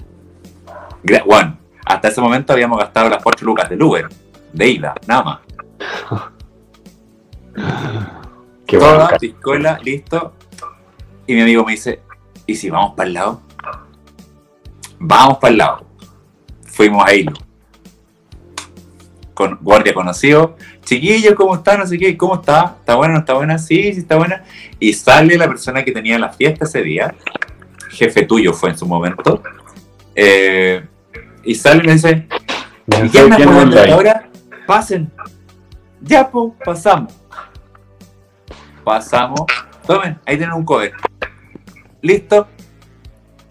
[1.25, 1.57] Bueno,
[1.93, 4.08] hasta ese momento habíamos gastado las ocho lucas del Uber,
[4.54, 5.39] de ida, nada más.
[8.65, 10.34] Qué Toda piscola, listo.
[11.27, 12.01] Y mi amigo me dice,
[12.45, 13.41] ¿y si vamos para el lado?
[14.99, 15.86] Vamos para el lado.
[16.65, 17.34] Fuimos a Hilo.
[19.34, 21.80] con guardia conocido, chiquillos, ¿cómo están?
[21.80, 22.77] No sé qué, ¿cómo está?
[22.80, 23.15] ¿Está buena?
[23.15, 23.58] ¿No está buena?
[23.58, 24.43] Sí, sí está buena.
[24.80, 27.15] Y sale la persona que tenía la fiesta ese día,
[27.89, 29.41] jefe tuyo fue en su momento,
[30.15, 30.86] eh,
[31.43, 32.27] y sale y me dice,
[33.04, 34.30] ¿y quién me acuerdo ahora?
[34.67, 35.12] Pasen.
[36.01, 37.13] Ya, pues, pasamos.
[38.84, 39.41] Pasamos.
[39.86, 40.93] Tomen, ahí tienen un cover.
[42.01, 42.47] Listo.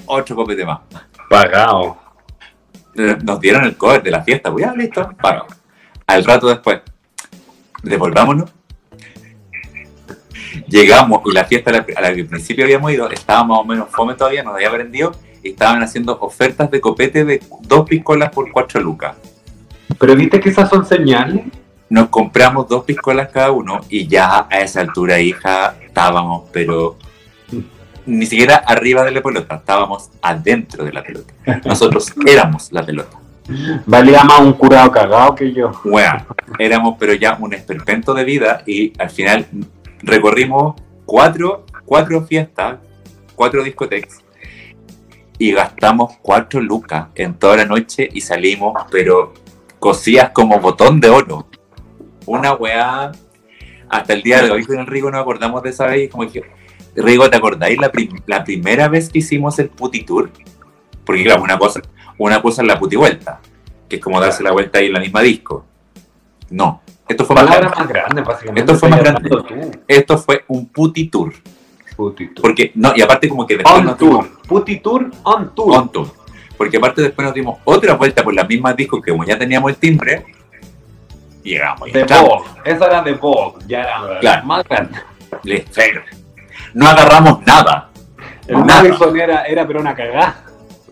[0.07, 0.81] Otro copete más.
[1.29, 1.98] Pagado.
[2.94, 5.46] Nos dieron el cover de la fiesta, pues ya, listo, pagado.
[6.07, 6.81] Al rato después,
[7.83, 8.53] devolvámonos.
[10.66, 13.88] Llegamos y la fiesta a la, que al principio habíamos ido, estaba más o menos
[13.90, 18.50] fome todavía, nos había aprendido y estaban haciendo ofertas de copete de dos piscolas por
[18.50, 19.16] cuatro lucas.
[19.98, 21.44] Pero viste que esas son señales.
[21.88, 26.96] Nos compramos dos piscolas cada uno y ya a esa altura, hija, estábamos, pero
[28.07, 31.35] ni siquiera arriba de la pelota, estábamos adentro de la pelota.
[31.64, 33.18] Nosotros éramos la pelota.
[33.87, 35.72] Valía más un curado cagado que yo.
[35.85, 36.24] Bueno,
[36.61, 39.46] éramos pero ya un esperpento de vida y al final
[40.03, 42.79] recorrimos cuatro, cuatro fiestas,
[43.35, 44.22] cuatro discotecas
[45.40, 49.33] y gastamos cuatro lucas en toda la noche y salimos, pero
[49.79, 51.48] cosías como botón de oro.
[52.26, 53.11] Una weá.
[53.88, 56.31] Hasta el día de hoy con el Rigo nos acordamos de esa vez y como
[56.31, 56.44] que,
[56.94, 60.31] Rigo, ¿te acordáis la, prim- la primera vez que hicimos el puti tour?
[61.07, 61.81] Porque claro, una cosa,
[62.18, 63.40] una cosa es la puti vuelta,
[63.88, 65.64] que es como darse la vuelta ahí en la misma disco.
[66.50, 67.68] No, esto fue más grande.
[68.14, 68.61] más básicamente.
[68.61, 69.81] Esto fue más grande.
[69.88, 71.33] Esto fue un puti tour.
[72.40, 74.42] Porque, no, y aparte como que después On nos dimos- tour.
[74.48, 75.72] Puti tour on tour.
[75.76, 76.08] on tour.
[76.56, 79.70] Porque aparte después nos dimos otra vuelta por las mismas discos que como ya teníamos
[79.70, 80.24] el timbre,
[81.42, 82.04] llegamos y De.
[82.04, 82.44] Vogue.
[82.64, 83.64] Esa era de Vogue.
[83.66, 84.46] Ya era Claro.
[84.46, 84.98] más grande.
[85.44, 85.80] Listo.
[86.74, 87.88] No agarramos nada.
[88.46, 88.82] El Nada.
[88.82, 90.44] Madison era, era pero una cagada.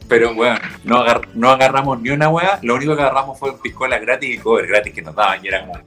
[0.08, 2.58] Pero bueno, no, agar- no agarramos ni una hueá.
[2.62, 5.44] Lo único que agarramos fue piscolas gratis y cover gratis que nos daban.
[5.44, 5.78] Y era como-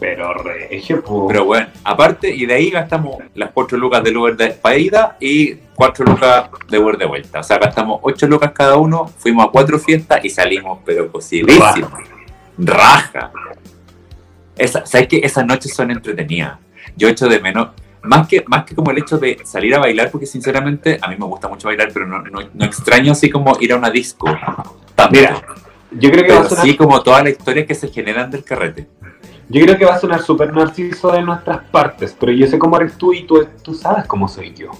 [0.00, 1.28] Pero regio, po.
[1.28, 5.54] Pero bueno, aparte, y de ahí gastamos las 4 lucas del Uber de ida y
[5.74, 7.40] 4 lucas de Uber de vuelta.
[7.40, 11.92] O sea, gastamos 8 lucas cada uno, fuimos a cuatro fiestas y salimos, pero cosidísimos.
[12.56, 13.30] Raja.
[14.56, 15.20] Esa, ¿Sabes qué?
[15.22, 16.58] Esas noches son entretenidas.
[16.96, 17.68] Yo echo de menos,
[18.02, 21.16] más que, más que como el hecho de salir a bailar, porque sinceramente a mí
[21.18, 24.26] me gusta mucho bailar, pero no, no, no extraño así como ir a una disco.
[24.94, 25.30] También.
[25.30, 25.42] Mira,
[25.92, 28.30] Yo creo que va a pero sonar, sí como todas las historias que se generan
[28.30, 28.86] del carrete.
[29.50, 32.76] Yo creo que va a sonar súper narciso de nuestras partes, pero yo sé cómo
[32.76, 34.70] eres tú y tú, tú sabes cómo soy yo.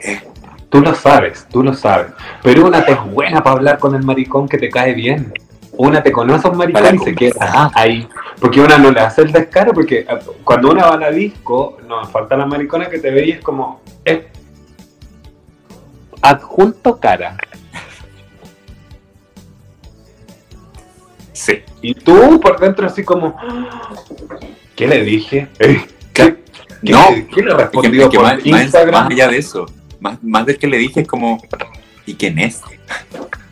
[0.00, 0.22] Eh.
[0.68, 2.12] Tú lo sabes, tú lo sabes.
[2.42, 5.32] Pero una te es buena para hablar con el maricón que te cae bien.
[5.72, 8.08] Una te conoce a un maricón Para y se queda ahí.
[8.40, 11.78] Porque una no le hace el descaro, porque eh, cuando una va a la disco,
[11.88, 13.80] nos falta la maricona que te ve y es como.
[14.04, 14.26] Es
[16.22, 17.36] adjunto cara.
[21.38, 21.60] Sí.
[21.82, 23.36] Y tú por dentro así como.
[24.74, 25.48] ¿Qué le dije?
[25.60, 26.34] Eh, Claro.
[26.82, 27.58] ¿Qué, No, ¿qué le Es
[28.02, 29.02] es que por más, Instagram?
[29.04, 29.66] más allá de eso,
[30.00, 31.40] más, más del que le dije es como,
[32.06, 32.60] ¿y quién es?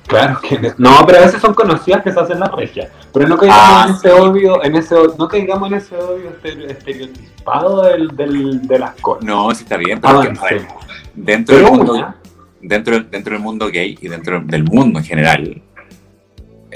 [0.09, 0.75] Claro que no.
[0.79, 2.89] No, pero a veces son conocidas que se hacen las regias.
[3.13, 6.71] Pero no caigamos Ah, en ese odio, en ese no caigamos en ese odio estere-
[6.73, 9.25] estereotipado del, del, de las cosas.
[9.25, 10.67] No, sí está bien, pero es que, ver,
[11.15, 12.17] dentro, Pero del mundo, una,
[12.61, 15.63] dentro, dentro del mundo gay y dentro del mundo en general,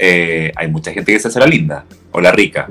[0.03, 2.67] eh, hay mucha gente que se hace la linda o la rica.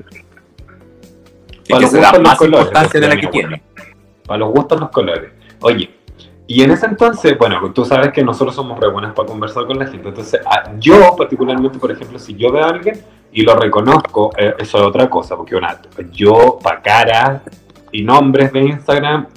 [1.64, 3.62] Y Para que los se da más colores, importancia de la que tiene.
[4.26, 5.30] para los gustos los colores.
[5.60, 5.88] Oye,
[6.48, 9.78] y en ese entonces, bueno, tú sabes que nosotros somos re buenas para conversar con
[9.78, 10.08] la gente.
[10.08, 10.40] Entonces,
[10.80, 14.84] yo particularmente, por ejemplo, si yo veo a alguien y lo reconozco, eh, eso es
[14.84, 17.42] otra cosa, porque una, yo, pa' cara
[17.92, 19.28] y nombres de Instagram,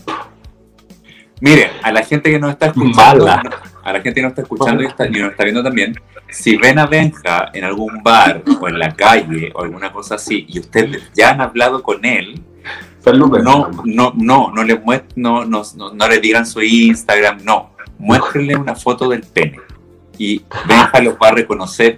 [1.42, 3.44] Mire, a la gente que nos está escuchando, Mala.
[3.84, 5.96] A la gente que nos está escuchando y, está- y nos está viendo también,
[6.30, 10.46] si ven a Benja en algún bar o en la calle o alguna cosa así
[10.50, 12.42] y ustedes ya han hablado con él,
[13.06, 14.82] no, no, no, no le
[15.16, 19.60] no, no, no, le digan su Instagram, no, muéstrenle una foto del pene
[20.18, 21.98] y Benja los va a reconocer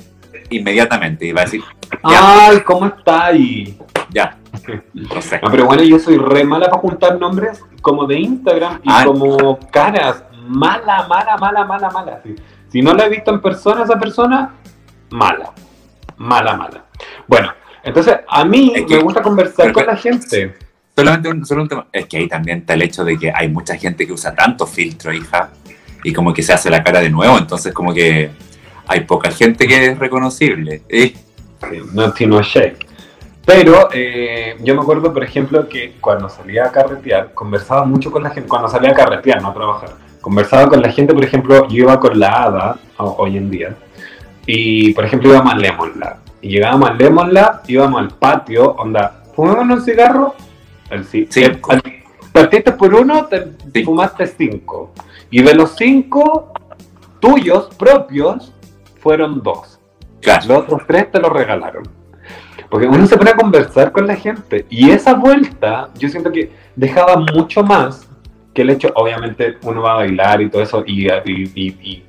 [0.50, 1.62] inmediatamente y va a decir,
[2.10, 3.32] ya, Ay, ¿cómo está?
[3.34, 3.78] Y...
[4.10, 4.38] ya,
[4.94, 5.40] no sé.
[5.44, 9.04] No, pero bueno, yo soy re mala para juntar nombres como de Instagram y Ah.
[9.06, 10.24] como caras.
[10.48, 12.22] Mala, mala, mala, mala, mala.
[12.70, 14.54] Si no la he visto en persona esa persona,
[15.10, 15.52] mala.
[16.18, 16.86] Mala, mala.
[17.28, 17.52] Bueno,
[17.84, 20.56] entonces a mí Es que- me gusta conversar pero- con la gente.
[20.96, 21.88] Solamente un, solo un tema.
[21.92, 24.66] Es que ahí también está el hecho de que hay mucha gente que usa tanto
[24.66, 25.50] filtro, hija,
[26.04, 28.32] y como que se hace la cara de nuevo, entonces como que
[28.88, 30.84] hay poca gente que es reconocible.
[30.88, 31.14] ¿eh?
[31.94, 32.86] No no shake.
[33.46, 38.24] Pero eh, yo me acuerdo, por ejemplo, que cuando salía a carretear, conversaba mucho con
[38.24, 38.48] la gente.
[38.48, 39.90] Cuando salía a carretear, no a trabajar.
[40.30, 43.76] Conversaba con la gente, por ejemplo, yo iba con la Ada, hoy en día,
[44.48, 46.18] y por ejemplo íbamos a Lemon Lab.
[46.42, 50.34] Y llegábamos al Lemon Lab, íbamos al patio, onda, fumémonos un cigarro,
[50.90, 51.74] el, Cinco.
[51.74, 51.84] el- al-
[52.34, 53.84] partiste por uno, te Sí.
[53.84, 54.94] fumaste cinco.
[55.30, 56.52] Y de los cinco
[57.20, 58.52] tuyos propios,
[59.02, 59.80] fueron dos.
[60.24, 60.42] Claro.
[60.48, 61.84] Los otros tres te los regalaron.
[62.72, 64.66] Porque uno se pone a conversar con la gente.
[64.72, 68.10] Y esa vuelta, yo siento que dejaba mucho más
[68.56, 70.84] que el hecho, obviamente, uno va a bailar y todo eso.
[70.88, 72.04] Y, y- y- y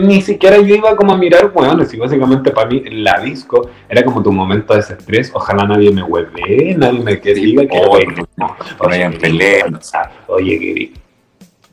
[0.00, 1.92] ni siquiera yo iba como a mirar hueones.
[1.94, 5.30] Y básicamente para mí, la disco era como tu momento de desestrés.
[5.32, 9.72] Ojalá nadie me hueve, nadie me que Sí, diga que bueno, no oye, peleas.
[9.72, 10.92] o sea, Oye, Giri,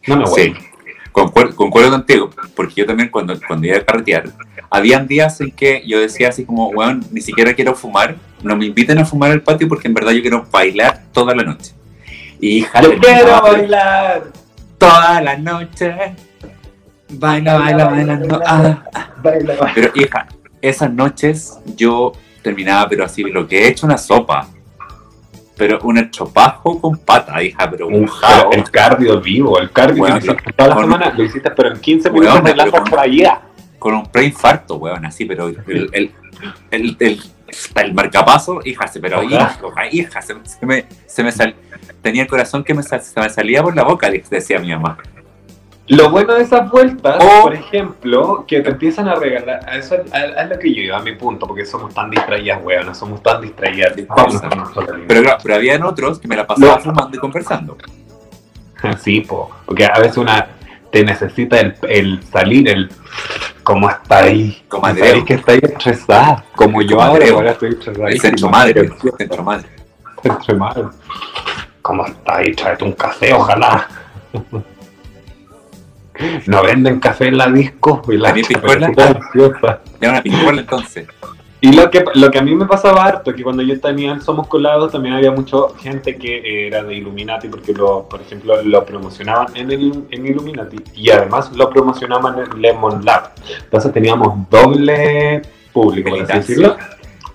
[0.08, 0.56] no me Sí, hueve.
[1.12, 4.26] concuerdo, concuerdo contigo, porque yo también cuando, cuando iba a carretear,
[4.70, 8.66] habían días en que yo decía así como, weón, ni siquiera quiero fumar, no me
[8.66, 11.75] inviten a fumar al patio porque en verdad yo quiero bailar toda la noche.
[12.48, 14.24] Y quiero bailar.
[14.78, 15.96] toda la noche.
[17.10, 18.16] Baila, baila, baila.
[18.18, 18.78] no, ah.
[19.24, 19.72] Baila, baila.
[19.74, 20.28] Pero hija,
[20.62, 22.12] esas noches yo
[22.44, 24.48] terminaba, pero así, lo que he hecho una sopa.
[25.58, 28.52] Pero un estropajo con pata, hija, pero un jao.
[28.52, 31.80] el cardio vivo, el cardio Bueno, que hiciste toda la semana, lo hiciste pero en
[31.82, 33.42] 15 Bueno, minutos con- por allá.
[33.80, 36.12] con un preinfarto, weón, así, pero el, el,
[36.72, 37.22] el, el,
[37.76, 39.58] el marcapaso, hija, pero hija,
[39.92, 41.56] hija, se, se me, se me sal,
[42.02, 44.98] tenía el corazón que me, sal- se me salía por la boca, decía mi mamá.
[45.88, 49.96] Lo bueno de esas vueltas, O- por ejemplo, que te empiezan a regalar, a eso
[49.96, 53.22] es lo que yo iba, a mi punto, porque somos tan distraídas, weón, no somos
[53.22, 53.94] tan distraídas.
[55.08, 56.82] Pero claro, pero habían otros que me la pasaba No.
[56.82, 57.78] fumando y conversando.
[59.02, 60.48] Sí, po, porque a veces una
[60.92, 62.90] te necesita el, el salir, el
[63.66, 65.08] como está ahí, Comadreo.
[65.08, 68.10] sabes que está ahí estresada, como yo ahora, estoy estresada.
[68.10, 69.68] El centro madre, centro madre.
[70.22, 70.84] Centro madre.
[71.82, 72.54] ¿Cómo está ahí?
[72.54, 73.88] Tráete un café, ojalá.
[76.46, 78.88] No venden café en la disco y la pincola
[80.62, 81.06] entonces.
[81.66, 84.22] Y lo que, lo que a mí me pasaba harto, que cuando yo tenía el
[84.22, 88.86] Somos Colados también había mucha gente que era de Illuminati, porque lo, por ejemplo lo
[88.86, 93.32] promocionaban en, el, en Illuminati y además lo promocionaban en Lemon Lab.
[93.64, 95.42] Entonces teníamos doble
[95.74, 96.78] público, por así decirlo.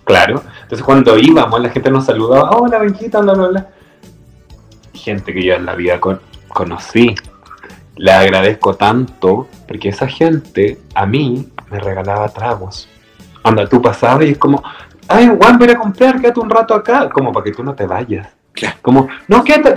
[0.04, 0.42] Claro.
[0.62, 3.68] Entonces cuando íbamos, la gente nos saludaba, hola, Benjita, bla, bla, bla.
[4.94, 7.14] Gente que yo en la vida con- conocí.
[7.96, 12.88] Le agradezco tanto, porque esa gente a mí me regalaba tragos.
[13.42, 14.62] Anda, tú pasabas y es como,
[15.08, 17.86] ay, Juan, voy a comprar, quédate un rato acá, como para que tú no te
[17.86, 18.28] vayas.
[18.52, 18.76] Claro.
[18.82, 19.74] Como, no, quédate,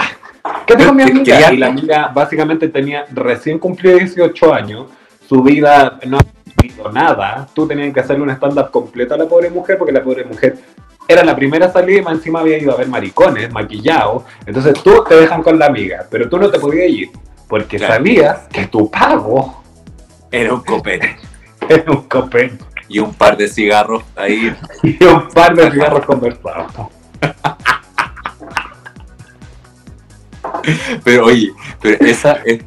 [0.65, 1.53] quédate con mi amiga.
[1.53, 4.87] Y la amiga básicamente tenía recién cumplido 18 años,
[5.27, 6.21] su vida no ha
[6.61, 10.03] vivido nada, tú tenías que hacerle un stand-up completo a la pobre mujer, porque la
[10.03, 10.57] pobre mujer
[11.07, 14.23] era la primera salida y más encima había ido a ver maricones, maquillados.
[14.45, 17.09] Entonces tú te dejan con la amiga, pero tú no te podías ir,
[17.47, 17.93] porque Claro.
[17.95, 19.61] sabías que tu pago
[20.31, 21.15] Era un copete.
[21.69, 22.57] era un copete
[22.93, 24.55] Y un par de cigarros ahí.
[24.83, 26.71] y un par de cigarros conversados.
[31.03, 31.51] Pero oye,
[31.81, 32.63] pero esa, es-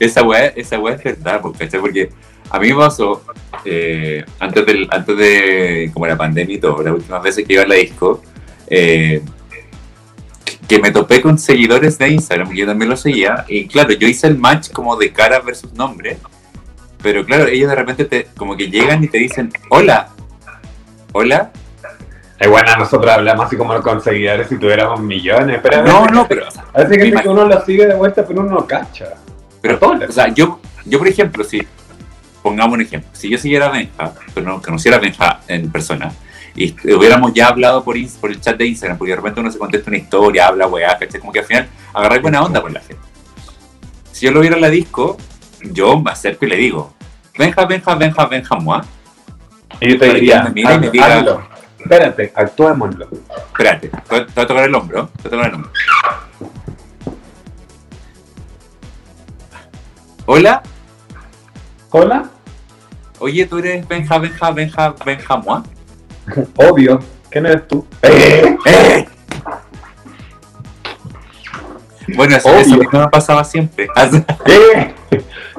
[0.00, 1.40] esa weá, esa weá es verdad.
[1.42, 2.10] Porque
[2.50, 3.22] a mí me pasó,
[3.64, 7.62] eh, antes, del, antes de como la pandemia y todo, las últimas veces que iba
[7.62, 8.22] a la disco,
[8.66, 9.22] eh,
[10.66, 14.08] que me topé con seguidores de Instagram, que yo también lo seguía, y claro, yo
[14.08, 16.16] hice el match como de cara versus nombre,
[17.02, 20.08] pero claro, ellos de repente te, como que llegan y te dicen, hola,
[21.12, 21.50] hola,
[22.38, 26.48] Es bueno, nosotros hablamos así como con seguidores si tuviéramos millones, pero no, no, pero,
[26.48, 29.14] o sea, Así que, que uno lo sigue de vuelta, pero uno no cacha.
[29.60, 31.66] Pero, o sea, yo, yo por ejemplo, si,
[32.42, 36.12] pongamos un ejemplo, si yo siguiera a Benja, pero no conociera a Benja en persona,
[36.56, 39.58] y hubiéramos ya hablado por, por el chat de Instagram, porque de repente uno se
[39.58, 41.20] contesta una historia, habla, weá, ¿cachai?
[41.20, 43.02] Como que al final agarré buena onda con la gente.
[44.12, 45.16] Si yo lo viera en la disco,
[45.62, 46.92] yo me acerco y le digo,
[47.38, 48.80] Benja, Benja, Benja, Benja, moi.
[49.80, 51.42] Y yo te diría, me mire y me haz- diga- hazlo.
[51.78, 53.08] Espérate, actuémoslo.
[53.46, 55.70] Espérate, te voy a tocar el hombro, te voy a tocar el hombro.
[60.26, 60.62] Hola,
[61.92, 62.30] Hola,
[63.18, 65.62] oye, tú eres Benja, Benja, Benja, Benja, moi.
[66.56, 67.00] obvio.
[67.30, 67.84] ¿Quién eres tú?
[68.02, 68.56] ¡Eh!
[68.66, 69.08] ¡Eh!
[72.16, 73.88] Bueno, eso, eso mismo me pasaba siempre.
[74.46, 74.94] ¡Eh!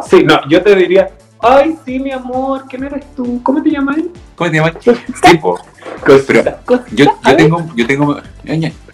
[0.07, 3.41] Sí, no, yo te diría, ay, sí, mi amor, ¿quién eres tú?
[3.43, 3.97] ¿Cómo te llamas?
[4.35, 4.73] ¿Cómo te llamas?
[4.83, 5.59] Sí, po.
[6.05, 8.21] Cosita, cosita, yo, yo tengo, yo tengo,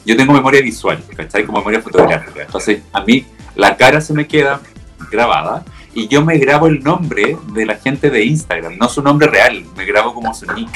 [0.05, 1.45] yo tengo memoria visual, ¿cachai?
[1.45, 2.43] Como memoria fotográfica.
[2.43, 4.61] Entonces, a mí la cara se me queda
[5.11, 9.27] grabada y yo me grabo el nombre de la gente de Instagram, no su nombre
[9.27, 10.69] real, me grabo como su nick,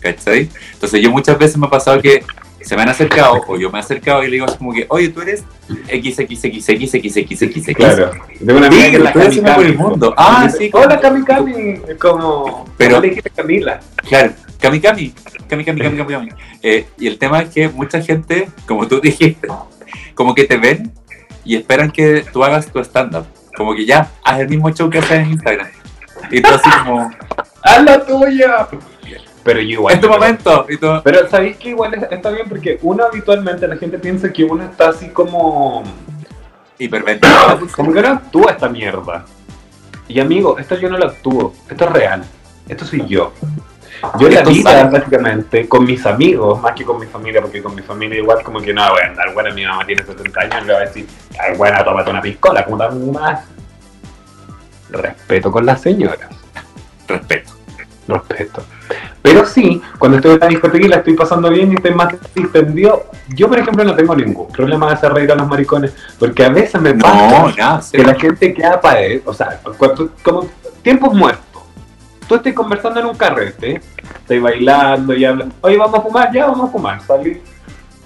[0.00, 0.48] ¿cachai?
[0.72, 2.24] Entonces, yo muchas veces me ha pasado que
[2.60, 4.86] se me han acercado o yo me he acercado y le digo así como que,
[4.88, 5.44] oye, tú eres
[5.88, 7.74] XXXXXXX.
[7.74, 8.10] Claro.
[8.40, 10.14] De una amiga que la ustedes se me Cami por el mundo.
[10.16, 11.80] Ah, sí, Hola, Cami Cami.
[11.98, 12.66] Como.
[12.76, 13.80] Pero- dijiste Camila.
[14.08, 15.12] Claro, Cami Cami,
[15.48, 16.28] Cami Cami, Cami Cami.
[16.62, 19.48] Eh, y el tema es que mucha gente, como tú dijiste,
[20.14, 20.92] como que te ven
[21.44, 23.26] y esperan que tú hagas tu stand-up.
[23.56, 25.68] Como que ya, haz el mismo show que haces en Instagram.
[26.30, 27.10] Y tú así como,
[27.62, 28.68] ¡Haz la tuya!
[29.44, 29.94] Pero yo igual.
[29.94, 30.66] en tu momento.
[30.68, 34.32] Y tú, Pero sabéis que igual es- está bien porque uno habitualmente la gente piensa
[34.32, 35.82] que uno está así como.
[36.78, 37.66] hiperventilado.
[37.74, 39.24] Como que no actúa esta mierda.
[40.06, 41.52] Y amigo, esto yo no lo actúo.
[41.68, 42.24] Esto es real.
[42.68, 43.32] Esto soy yo.
[44.20, 44.90] Yo la vida, sale.
[44.98, 48.60] básicamente, con mis amigos, más que con mi familia, porque con mi familia igual como
[48.60, 51.04] que no voy a andar, bueno, mi mamá tiene 70 años, le va a decir,
[51.40, 53.40] ay, buena, tómate una piscola, como tan más.
[54.90, 56.28] Respeto con las señoras.
[57.08, 57.52] Respeto.
[58.06, 58.62] respeto.
[59.22, 62.08] Pero sí, cuando estoy en la discoteca y la estoy pasando bien y estoy más
[62.34, 66.44] distendido, yo por ejemplo no tengo ningún problema de hacer reír a los maricones, porque
[66.44, 70.46] a veces me No, pasa que la gente queda para él, o sea, cuando- como
[70.82, 71.44] tiempos muertos.
[72.26, 73.80] Tú estás conversando en un carrete,
[74.20, 77.40] estás bailando y hablas, oye, vamos a fumar, ya vamos a fumar, salí.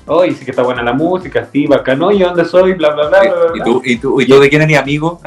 [0.06, 2.72] Oye, sí que está buena la música, sí, bacán, oye, ¿dónde soy?
[2.74, 3.52] Bla, bla, bla, bla, bla.
[3.54, 5.20] ¿Y tú, y, tú, ¿Y tú de quién eres amigo?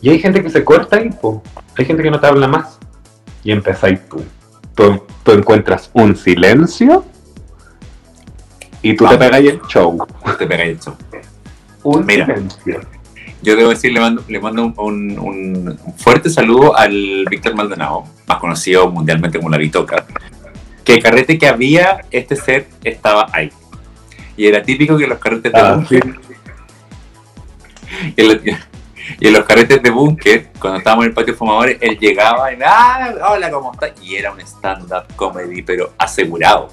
[0.00, 1.42] Y hay gente que se corta ahí, po.
[1.76, 2.78] Hay gente que no te habla más.
[3.42, 4.22] Y empezáis tú.
[4.80, 7.04] Tú, tú encuentras un silencio
[8.82, 9.18] y tú te Vamos.
[9.18, 10.06] pegáis el show.
[10.38, 10.96] Te pegáis el show.
[11.82, 12.24] Un Mira.
[12.26, 12.80] silencio.
[13.42, 18.04] Yo debo decir, le mando, le mando un, un- un fuerte saludo al Víctor Maldonado,
[18.26, 20.06] más conocido mundialmente como la Vitoca.
[20.84, 23.50] Que el carrete que había, este set estaba ahí.
[24.36, 25.84] Y era típico que los carretes de Ah,
[28.16, 28.40] en los-
[29.18, 32.52] y en los carretes de búnker, cuando estábamos en el patio de fumadores, él llegaba
[32.52, 33.92] y, ah, hola, ¿cómo estás?
[34.02, 36.68] Y era un stand-up comedy, pero asegurado.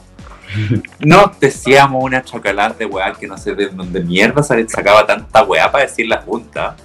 [0.99, 5.71] Nos decíamos una chocalada de weá que no sé de dónde mierda sacaba tanta weá
[5.71, 6.75] para decir la junta.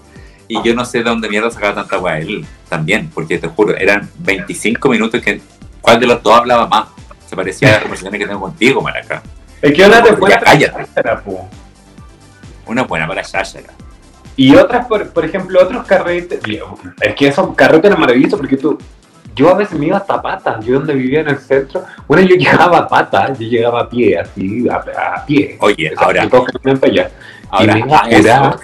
[0.48, 3.76] Y yo no sé de dónde mierda sacaba tanta weá él también, porque te juro,
[3.76, 5.40] eran 25 minutos que
[5.80, 6.88] cuál de los dos hablaba más.
[7.26, 9.22] Se parecía a las conversaciones que tengo contigo, Maraca.
[9.62, 10.12] Es que una te.
[12.66, 13.72] Una buena para Shashara.
[14.44, 16.40] Y otras, por, por ejemplo, otros carretes.
[16.48, 16.58] y,
[17.00, 18.76] Es que esos carretes eran maravillosos porque tú.
[19.36, 20.64] Yo a veces me iba hasta patas.
[20.64, 21.84] Yo donde vivía en el centro.
[22.08, 23.38] Bueno, yo llegaba a patas.
[23.38, 24.76] Yo llegaba a pie, así, a,
[25.16, 25.56] a pie.
[25.60, 26.46] Oye, O sea, ahora, todos
[26.80, 27.10] para allá.
[27.50, 28.60] ahora, y me a eso,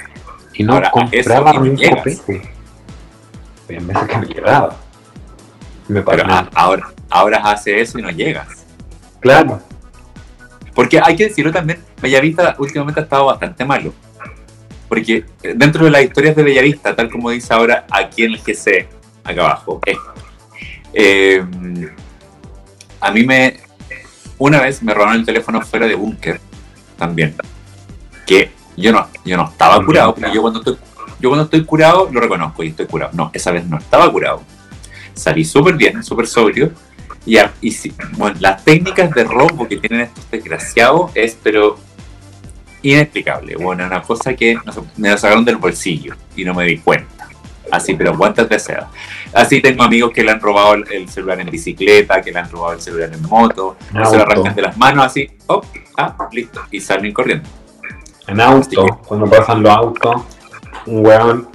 [0.55, 2.53] y no ahora, compraba un copete.
[3.69, 4.75] Meses que me llegaba.
[5.89, 6.39] Me pero paraba.
[6.41, 8.49] a- ahora, ahora hace eso y no llegas.
[9.21, 9.61] Claro.
[10.75, 13.93] Porque hay que decirlo también, Bellavista últimamente ha estado bastante malo.
[14.89, 18.41] Porque eh, dentro de las historias de Bellavista, tal como dice ahora aquí en el
[18.41, 18.89] GC,
[19.23, 19.97] acá abajo, eh,
[20.95, 21.45] eh,
[23.01, 23.61] a mí me.
[24.39, 26.41] Una vez me robaron el teléfono fuera de búnker
[26.97, 27.35] también.
[28.27, 30.79] Que yo no, yo no estaba curado, porque yo cuando, estoy,
[31.19, 33.11] yo cuando estoy curado lo reconozco y estoy curado.
[33.15, 34.43] No, esa vez no estaba curado.
[35.15, 36.73] Salí súper bien, súper sobrio.
[37.27, 41.77] Y, y sí, bueno, las técnicas de robo que tienen estos desgraciados es, pero
[42.83, 43.57] inexplicable.
[43.57, 44.57] Bueno, una cosa que
[44.97, 47.27] me la sacaron del bolsillo y no me di cuenta.
[47.71, 48.89] Así, pero cuántas de seda.
[49.35, 52.51] Así tengo amigos que le han robado el- el celular en bicicleta, que le han
[52.51, 55.61] robado el celular en moto, En se lo arrancan de las manos así, oh,
[55.99, 57.47] ah, listo, y salen corriendo.
[58.27, 58.87] En auto.
[59.07, 60.23] Cuando pasan los autos.
[60.87, 61.49] Un weón.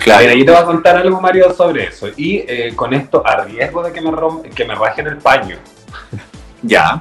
[0.00, 2.08] Claro, Mira, yo te voy a contar algo, Mario, sobre eso.
[2.16, 4.10] Y eh, con esto, a riesgo de que me,
[4.54, 5.56] que me rajen el paño.
[6.62, 7.00] ya,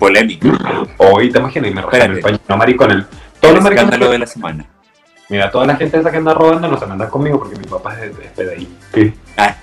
[0.00, 0.48] polémico,
[0.96, 2.20] Hoy te imaginas, y me el Espérate.
[2.20, 2.38] paño.
[2.48, 2.90] No, maricón.
[2.90, 3.84] El, todos el los maricones.
[3.84, 4.64] escándalo de la semana.
[5.28, 8.10] Mira, toda la gente esa que anda robando no se conmigo porque mi papá es,
[8.18, 8.68] es PDI.
[8.92, 9.14] Sí.
[9.36, 9.54] Ah.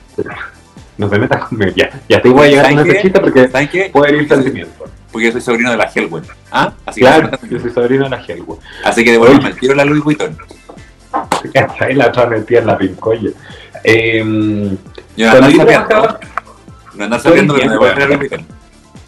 [0.97, 1.71] No se metan conmigo.
[1.75, 3.01] Ya, ya te voy a llegar con ¿Saben ese qué?
[3.03, 4.89] chiste porque puede herir sentimientos.
[5.11, 6.23] Porque yo soy sobrino de la Hellwell.
[6.51, 6.71] ¿Ah?
[6.85, 8.57] Así Claro, que, yo soy sobrino de la Hellwood.
[8.83, 10.38] así que devuélveme el tiro a la Louis Vuitton.
[11.79, 13.29] Ahí la otra metida en la pincoya.
[13.83, 14.19] Eh,
[15.15, 16.19] Yo no andar sabiendo,
[16.95, 18.05] no andar sabiendo que me devuelven la.
[18.15, 18.57] Louis Vuitton.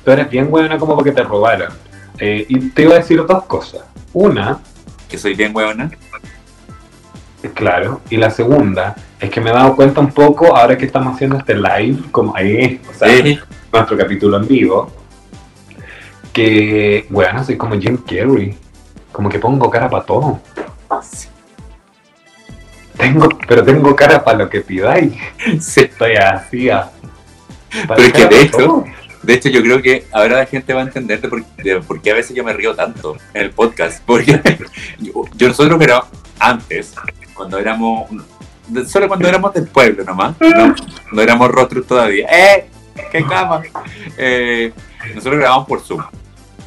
[0.09, 1.71] Tú eres bien buena como porque te robaron.
[2.17, 3.81] Eh, y te iba a decir dos cosas.
[4.11, 4.57] Una,
[5.07, 5.91] Que soy bien huevona.
[7.53, 11.13] claro, y la segunda es que me he dado cuenta un poco ahora que estamos
[11.13, 13.39] haciendo este live, como ahí, o sea, Sí.
[13.71, 14.91] nuestro capítulo en vivo,
[16.33, 18.57] que, bueno, soy como Jim Carrey,
[19.11, 20.39] como que pongo cara para todo.
[22.97, 25.13] Tengo, pero tengo cara para lo que pidáis.
[25.61, 25.81] Sí.
[25.81, 26.67] Estoy así.
[27.87, 28.85] Pero es que de hecho- todo.
[29.23, 32.01] De hecho, yo creo que ahora la gente va a entender de por, de por
[32.01, 34.01] qué a veces yo me río tanto en el podcast.
[34.05, 34.39] Porque
[34.99, 36.05] yo, yo- nosotros, pero
[36.39, 36.93] antes,
[37.33, 38.09] cuando éramos.
[38.87, 40.75] Solo cuando éramos del pueblo nomás, no,
[41.11, 42.27] no éramos rostros todavía.
[42.31, 42.67] ¡Eh!
[43.11, 43.61] ¡Qué cama!
[44.17, 44.71] Eh,
[45.15, 46.03] nosotros grabábamos por Zoom.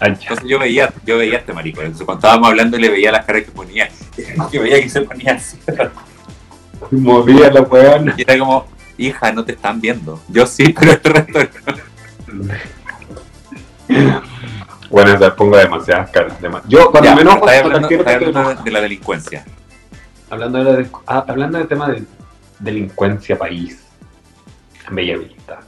[0.01, 1.81] Entonces yo veía, yo veía a este marico.
[1.81, 3.89] Entonces cuando estábamos hablando le veía las caras que ponía.
[4.51, 5.57] Que veía que se ponía así.
[6.91, 8.13] Movía la weón.
[8.17, 8.67] Y era como,
[8.99, 10.21] hija, no te están viendo.
[10.29, 11.92] Yo sí, pero el resto no.
[14.91, 16.35] Bueno, ya pongo demasiadas caras.
[16.69, 19.45] Yo, cuando Ya, me enojo, hablando, hablando de la delincuencia.
[20.31, 22.03] Hablando de, la ah, hablando del tema de
[22.59, 23.83] delincuencia país
[24.89, 25.61] en Bellavista.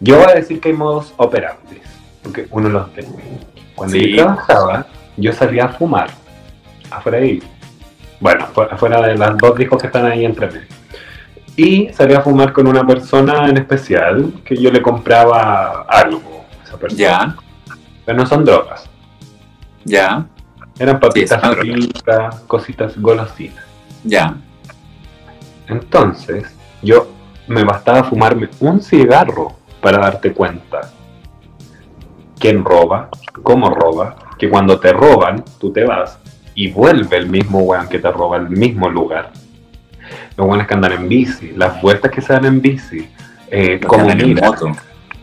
[0.00, 1.82] Yo voy a decir que hay modos operables,
[2.22, 3.06] porque uno los ve.
[3.74, 4.12] Cuando Sí.
[4.16, 6.10] yo trabajaba, yo salía a fumar
[6.90, 7.42] afuera de ahí.
[8.20, 10.66] Bueno, fu- afuera de las dos discos que están ahí entre medio.
[11.62, 16.64] Y salía a fumar con una persona en especial que yo le compraba algo a
[16.64, 16.98] esa persona.
[16.98, 17.36] Ya,
[18.06, 18.88] Pero no son drogas.
[19.84, 20.24] ya,
[20.78, 23.64] Eran papitas fritas, cositas golosinas.
[24.04, 24.36] ya.
[25.68, 26.46] Entonces,
[26.82, 27.08] yo
[27.46, 29.52] me bastaba fumarme un cigarro
[29.82, 30.80] para darte cuenta
[32.38, 33.10] quién roba,
[33.42, 36.18] cómo roba, que cuando te roban, tú te vas
[36.54, 39.30] y vuelve el mismo weón que te roba al mismo lugar.
[40.40, 43.06] Los weones que andan en bici, las vueltas que se dan en bici,
[43.50, 44.72] eh, Los que andan en moto.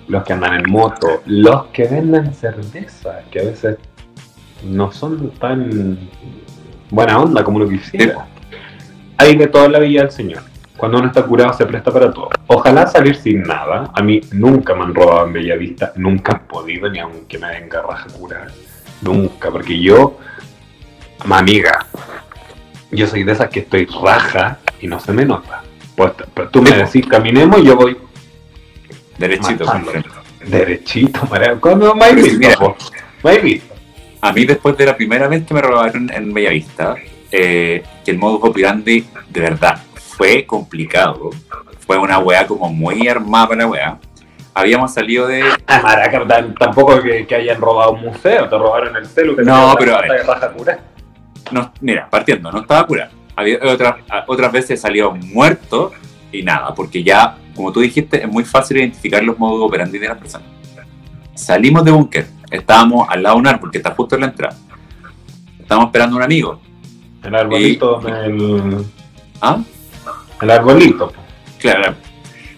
[0.08, 3.78] los que andan en moto, los que venden cerveza, que a veces
[4.64, 5.98] no son tan
[6.92, 8.28] buena onda como lo quisiera.
[9.18, 10.44] Hay de toda la Villa del Señor.
[10.78, 12.30] Cuando uno está curado se presta para todo.
[12.46, 13.90] Ojalá salir sin nada.
[13.96, 17.82] A mí nunca me han robado en Bellavista, nunca he podido, ni aunque me venga
[17.82, 18.52] raja curar.
[19.02, 20.20] Nunca, porque yo,
[21.26, 21.88] ma amiga,
[22.92, 25.64] yo soy de esas que estoy raja y no se me nota.
[25.96, 27.98] Pues, pero tú me decís caminemos y yo voy
[29.18, 29.66] Derechito.
[30.46, 31.60] Derechito, María.
[31.60, 32.76] ¿Cómo me visto?
[34.22, 36.96] A mí después de la primera vez que me robaron en Bellavista,
[37.32, 41.30] eh, que el modus operandi de verdad fue complicado,
[41.86, 44.00] fue una weá como muy armada para la weá.
[44.54, 45.44] Habíamos salido de...
[45.68, 46.26] Ah, Maraca,
[46.60, 49.36] tampoco que, que hayan robado un museo, te robaron el celu.
[49.36, 50.12] que No, pero a ver.
[50.12, 50.52] de raja
[51.52, 53.12] no- mira, partiendo, no estaba curado.
[53.38, 55.92] Había otras, otras veces salió muerto
[56.32, 60.08] y nada, porque ya, como tú dijiste, es muy fácil identificar los modus operandi de
[60.08, 60.48] las personas.
[61.36, 64.58] Salimos de búnker, estábamos al lado de un árbol que está justo en la entrada.
[65.60, 66.60] Estábamos esperando a un amigo.
[67.24, 68.86] El arbolito, el,
[69.40, 69.60] ¿Ah?
[70.42, 71.14] el arbolito.
[71.60, 71.94] Claro.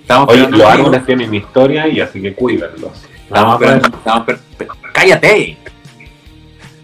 [0.01, 3.03] Estábamos Oye, los a árboles tienen historia y así que cuídenlos.
[3.25, 5.57] Estábamos a esperando, estábamos esper- ¡Cállate!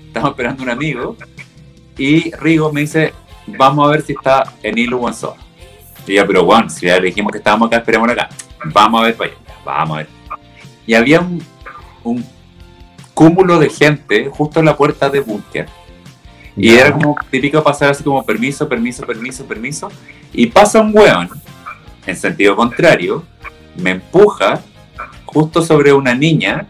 [0.07, 1.15] Estábamos esperando un amigo
[1.97, 3.13] y Rigo me dice,
[3.47, 5.35] vamos a ver si está en Hilo o en Soa.
[6.07, 8.29] Y yo, pero bueno, si ya le dijimos que estábamos acá, esperemos acá.
[8.65, 10.09] Vamos a ver para allá, vamos a ver.
[10.85, 11.43] Y había un,
[12.03, 12.25] un
[13.13, 15.67] cúmulo de gente justo en la puerta de búnker.
[16.57, 19.91] Y era como típico pasar así como permiso, permiso, permiso, permiso.
[20.31, 21.29] Y pasa un weón,
[22.05, 23.23] en sentido contrario,
[23.75, 24.61] me empuja
[25.25, 26.67] justo sobre una niña.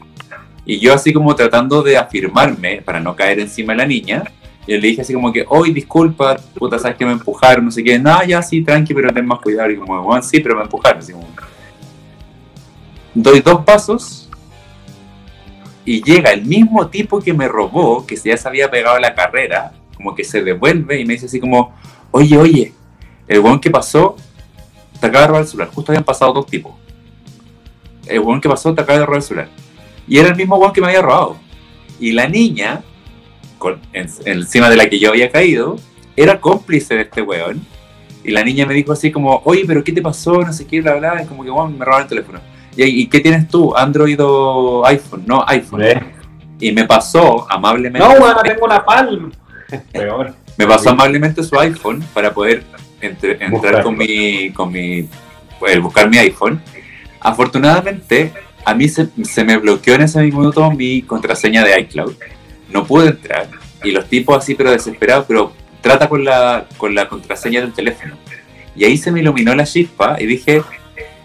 [0.65, 4.23] Y yo así como tratando de afirmarme para no caer encima de la niña.
[4.67, 7.83] Y le dije así como que, hoy disculpa, puta, sabes que me empujaron, no sé
[7.83, 7.99] qué.
[7.99, 9.69] No, ya sí, tranqui, pero ten más cuidado.
[9.69, 10.99] Y como, weón, sí, pero me empujaron.
[10.99, 11.27] Así como...
[13.13, 14.25] Doy dos pasos
[15.85, 19.13] y llega el mismo tipo que me robó, que ya se había pegado a la
[19.13, 21.73] carrera, como que se devuelve y me dice así como,
[22.09, 22.73] oye, oye,
[23.27, 24.15] el weón que pasó
[24.99, 25.69] te acaba de robar el celular.
[25.73, 26.73] Justo habían pasado dos tipos.
[28.07, 29.49] El weón que pasó te acaba de robar el celular.
[30.07, 31.37] Y era el mismo weón que me había robado.
[31.99, 32.83] Y la niña,
[33.57, 35.77] con, en- encima de la que yo había caído,
[36.15, 37.65] era cómplice de este weón.
[38.23, 40.41] Y la niña me dijo así como, oye, pero ¿qué te pasó?
[40.41, 41.21] No sé qué, bla, bla.
[41.23, 42.39] Y como que, weón, me robaron el teléfono.
[42.75, 43.75] ¿Y, ¿Y qué tienes tú?
[43.75, 45.23] ¿Android o iPhone?
[45.27, 45.83] No, iPhone.
[45.83, 46.01] Eh.
[46.59, 47.99] Y me pasó amablemente.
[48.07, 49.29] No, bueno, tengo una palma.
[49.91, 50.33] Peor.
[50.57, 52.63] Me pasó amablemente su iPhone para poder
[53.01, 53.83] entre- entrar Buscarlo.
[53.83, 55.07] con mi, con mi,
[55.59, 56.61] poder buscar mi iPhone.
[57.19, 58.31] Afortunadamente,
[58.63, 62.13] a mí se, se me bloqueó en ese mismo minuto mi contraseña de iCloud.
[62.69, 63.49] No pude entrar.
[63.83, 68.15] Y los tipos así, pero desesperados, pero trata con la, con la contraseña del teléfono.
[68.75, 70.61] Y ahí se me iluminó la chispa y dije,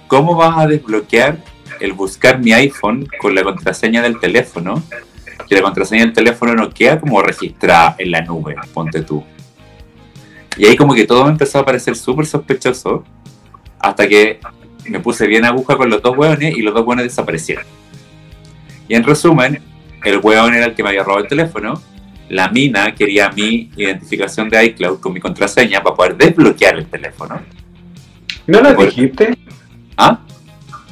[0.06, 1.38] ¿cómo vas a desbloquear
[1.80, 4.82] el buscar mi iPhone con la contraseña del teléfono?
[5.48, 9.24] Que la contraseña del teléfono no queda como registrada en la nube, ponte tú.
[10.56, 13.04] Y ahí como que todo me empezó a parecer súper sospechoso
[13.78, 14.40] hasta que
[14.84, 17.64] me puse bien aguja con los dos hueones y los dos hueones desaparecieron.
[18.88, 19.62] Y en resumen,
[20.04, 21.80] el hueón era el que me había robado el teléfono,
[22.28, 27.40] la mina quería mi identificación de iCloud con mi contraseña para poder desbloquear el teléfono.
[28.46, 28.90] ¿No les Bueno.
[28.90, 29.36] dijiste?
[29.96, 30.18] ¿Ah?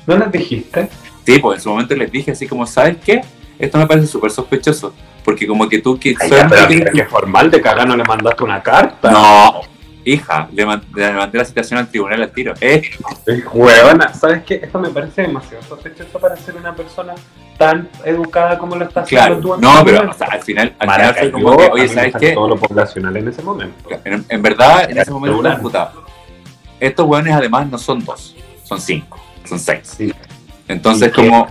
[0.06, 0.88] ¿No les dijiste?
[1.24, 3.20] Sí, pues en su momento les dije así como, ¿sabes qué?
[3.59, 4.94] Esto me parece súper sospechoso.
[5.24, 8.04] Porque como que tú que Ay, ya, pero mira, que formal de cagar no le
[8.04, 9.11] mandaste una carta.
[9.11, 9.61] No,
[10.04, 12.54] hija, le, man- le mandé la citación al tribunal al tiro.
[12.61, 12.82] Eh,
[13.26, 14.54] Eh, Huevona, ¿sabes qué?
[14.62, 17.14] Esto me parece demasiado sospechoso para ser una persona
[17.59, 19.54] tan educada como lo estás claro, haciendo tú.
[19.54, 20.14] en no, este pero momento.
[20.14, 22.32] o sea, al final, al final fue como que, oye, ¿sabes qué?
[22.32, 23.88] Todo lo poblacional en ese momento.
[24.04, 26.04] En, en verdad, en ese momento estaba imputado.
[26.80, 29.80] Estos hueones además no son dos, son cinco, son seis.
[29.96, 30.14] Sí.
[30.68, 31.28] Entonces, ¿Y qué?
[31.28, 31.48] como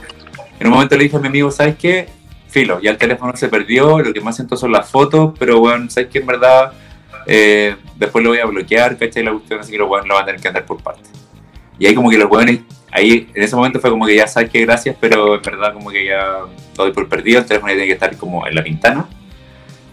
[0.60, 2.18] en un momento le dije a mi amigo, ¿sabes qué?
[2.48, 5.90] filo, ya el teléfono se perdió, lo que más siento son las fotos, pero bueno,
[5.90, 6.72] sabes que en verdad
[7.26, 9.24] eh, después lo voy a bloquear, ¿cachai?
[9.24, 11.04] La cuestión, así que los weones lo van a tener que andar por parte.
[11.80, 12.62] Y ahí como que los weones,
[12.92, 15.90] ahí en ese momento fue como que ya sabes que gracias, pero en verdad como
[15.90, 16.40] que ya
[16.78, 19.08] lo doy por perdido, el teléfono ya tiene que estar como en la ventana.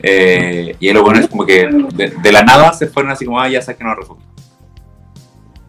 [0.03, 3.41] Eh, y ahí los weones como que de, de la nada se fueron así como,
[3.41, 4.25] ah, ya sabes que no resulta.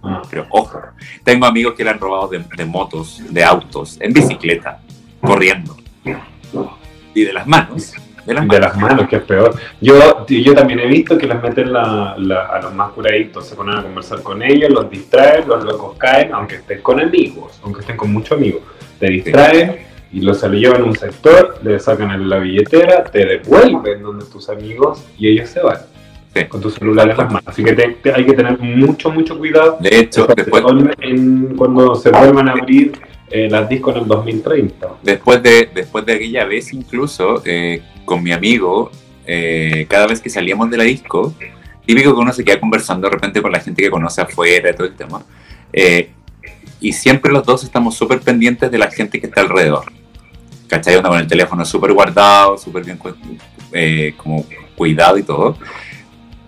[0.03, 0.21] Ah.
[0.29, 0.79] Pero ojo,
[1.23, 4.81] tengo amigos que le han robado de, de motos, de autos, en bicicleta,
[5.21, 5.75] corriendo.
[7.13, 7.93] Y de las manos.
[8.25, 8.59] De las De manos.
[8.61, 9.53] las manos, que es peor.
[9.81, 13.55] Yo, yo también he visto que les meten la, la- a los más curaditos, se
[13.55, 17.81] ponen a conversar con ellos, los distraen, los locos caen, aunque estén con amigos, aunque
[17.81, 18.61] estén con muchos amigos.
[18.99, 19.77] Te distraen
[20.11, 24.25] y los se lo llevan a un sector, le sacan la billetera, te devuelven donde
[24.25, 25.77] tus amigos y ellos se van.
[26.33, 26.45] Sí.
[26.45, 27.43] Con tu celular en las manos.
[27.45, 30.63] Así que te- te- hay que tener mucho, mucho cuidado De hecho, después,
[30.99, 32.91] en- cuando se vuelvan a abrir
[33.35, 34.87] eh, las discos en el 2030.
[35.03, 38.91] después, de, después de aquella vez, incluso eh, con mi amigo,
[39.27, 41.33] eh, cada vez que salíamos de la disco,
[41.85, 44.87] típico que uno se queda conversando de repente con la gente que conoce afuera todo
[44.87, 45.25] el tema.
[45.73, 46.11] eh,
[46.79, 49.83] y siempre los dos estamos súper pendientes de la gente que está alrededor.
[50.67, 50.95] ¿Cachai?
[50.95, 52.97] Onda con el teléfono súper guardado, súper bien
[54.17, 54.45] como
[54.77, 55.57] cuidado y todo.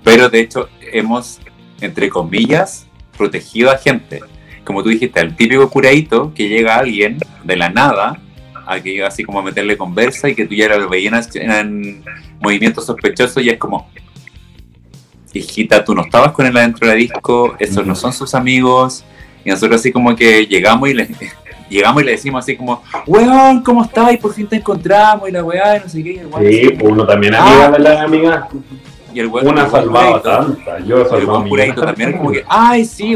[0.03, 1.39] Pero de hecho hemos,
[1.81, 4.21] entre comillas, protegido a gente.
[4.67, 8.19] Como tú dijiste, el típico curadito que llega alguien de la nada
[8.65, 12.03] a que así como a meterle conversa y que tú ya lo veías en, en
[12.41, 13.89] movimientos sospechosos y es como,
[15.33, 19.05] hijita, tú no estabas con él adentro de la disco, esos no son sus amigos.
[19.45, 21.07] Y nosotros así como que llegamos y le,
[21.69, 24.11] llegamos y le decimos así como, weón, ¿cómo estás?
[24.13, 26.11] Y por fin te encontramos y la weá y no sé qué.
[26.13, 27.45] Y el weón Sí, uno también Ah.
[27.47, 28.45] amiga de las amigas.
[29.13, 30.79] y el weón- Una el salvaba curadito- tanta.
[30.85, 33.15] Yo el también es como que, ay, sí,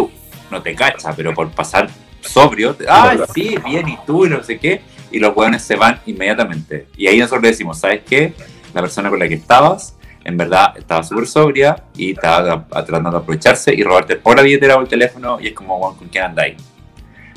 [0.52, 1.90] no te cacha, pero por pasar
[2.22, 4.82] sobrio, te- ay, sí, bien, y tú, y no sé qué,
[5.12, 6.88] y los hueones se van inmediatamente.
[6.96, 8.34] Y ahí nosotros le decimos, ¿sabes qué?
[8.74, 13.18] La persona con la que estabas, en verdad, estaba súper sobria y estaba tratando de
[13.18, 16.26] aprovecharse y robarte por la billetera o el teléfono, y es como, "Weón, ¿con quién
[16.26, 16.56] andáis?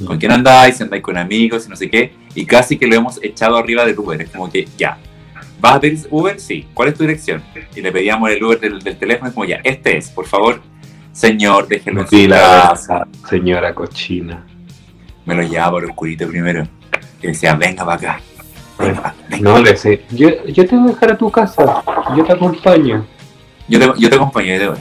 [0.07, 0.77] ¿Con quién andáis?
[0.77, 3.85] Si andáis con amigos y no sé qué, y casi que lo hemos echado arriba
[3.87, 4.99] del Uber, es como que, ya.
[5.61, 6.39] ¿Vas a pedir Uber?
[6.41, 6.67] Sí.
[6.75, 7.43] ¿Cuál es tu dirección?
[7.75, 10.61] Y le pedíamos el Uber del, del teléfono, es como ya, este es, por favor,
[11.15, 13.07] señor, déjelo en su Sí, casa.
[13.31, 14.45] señora cochina.
[15.25, 16.67] Me lo llevaba por oscurito primero.
[17.23, 18.21] Y decía, venga para acá.
[18.79, 19.51] Venga, pa- venga.
[19.51, 20.05] No le sé.
[20.11, 21.83] Yo, yo te voy a dejar a tu casa.
[22.17, 23.07] Yo te acompaño.
[23.69, 24.79] Yo, te, yo te acompaño, yo te voy.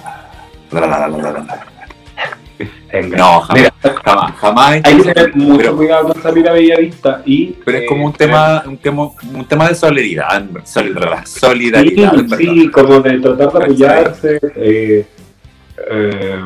[0.82, 1.66] La.
[2.92, 3.18] Venga.
[3.18, 3.74] No, jamás, Mira,
[4.06, 4.72] jamás, jamás.
[4.72, 7.48] hay que tener mucho pero, cuidado con salir a Bellavista y.
[7.66, 12.14] pero es como un eh, tema, un tema, un tema de solidaridad, solidaridad, Sí, solidaridad,
[12.16, 12.38] verdad.
[12.38, 14.40] sí, como de tratar de apoyarse.
[14.56, 15.06] Eh,
[15.90, 16.40] eh,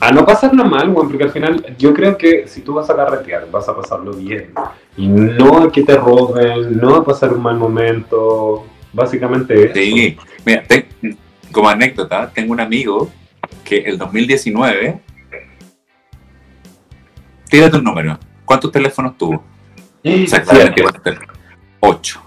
[0.00, 2.96] a no pasarlo mal, weón, porque al final yo creo que si tú vas a
[2.96, 4.52] carretear, vas a pasarlo bien.
[4.96, 8.66] Y no a que te roben, no a pasar un mal momento.
[8.92, 9.74] Básicamente eso.
[9.74, 10.88] Sí, mira, te-
[11.52, 13.10] como anécdota, tengo un amigo
[13.64, 15.00] que el 2019,
[17.48, 19.42] tírate un número, ¿cuántos teléfonos tuvo?
[20.02, 20.84] Exactamente.
[21.80, 22.20] Ocho.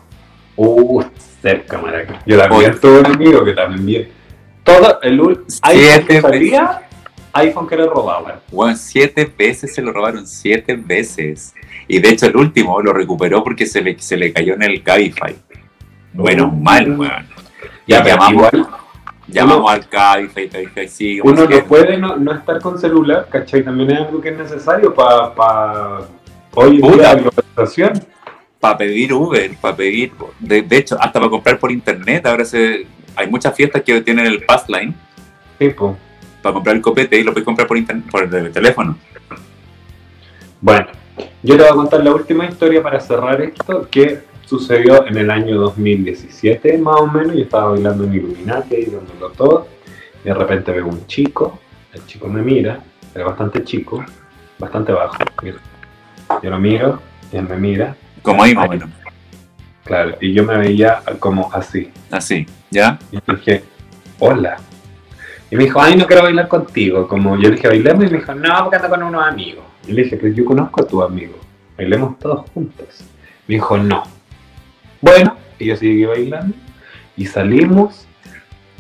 [0.55, 1.03] Uh,
[1.41, 2.21] cerca, maraca.
[2.25, 4.16] Yo también tuve un amigo que también.
[4.68, 6.82] Todo el iPhone Siete que salía,
[7.34, 8.36] iPhone que le robaban.
[8.51, 11.53] Bueno, siete veces se lo robaron, siete veces.
[11.88, 14.84] Y de hecho el último lo recuperó porque se le, se le cayó en el
[14.84, 15.36] Cabify.
[16.13, 16.55] Bueno, Oh.
[16.55, 17.28] mal, weón.
[17.88, 18.68] Ya, llamamos, igual
[19.28, 21.22] llamamos al Cabify, Cabify sigue.
[21.24, 23.63] uno no puede no, no estar con celular, ¿cachai?
[23.63, 26.07] También es algo que es necesario para pa,
[26.55, 28.03] hoy en día la globalización.
[28.59, 32.86] para pedir Uber, para pedir, de, de hecho, hasta para comprar por internet, ahora se,
[33.18, 34.93] hay muchas fiestas que tienen el Passline
[35.57, 35.97] Tipo.
[36.41, 38.95] para comprar el copete y lo puedes comprar por internet, por el teléfono.
[40.61, 40.88] Bueno,
[41.41, 45.32] yo te voy a contar la última historia para cerrar esto que sucedió en el
[45.32, 47.36] año 2017 más o menos.
[47.36, 49.68] Yo estaba bailando en Illuminati y dándolo todo.
[50.24, 51.59] Y de repente veo un chico,
[51.93, 52.80] el chico me mira,
[53.15, 54.05] es bastante chico,
[54.59, 55.18] bastante bajo.
[56.43, 57.01] Yo lo miro
[57.32, 58.89] y él me mira, Como ahí más o menos.
[59.88, 61.91] Claro, y yo me veía como así.
[62.11, 62.99] Así, ¿ya?
[63.11, 63.63] Y dije,
[64.19, 64.57] hola.
[65.49, 67.07] Y me dijo, ay, no quiero bailar contigo.
[67.07, 69.63] Como yo le dije, bailemos, y me dijo, no, porque ando con unos amigos.
[69.88, 71.38] Y le dije, pero yo conozco a tus amigos,
[71.77, 72.88] bailemos todos juntos.
[73.47, 74.03] Me dijo, no.
[75.01, 76.55] Bueno, y yo seguí bailando,
[77.15, 78.05] y salimos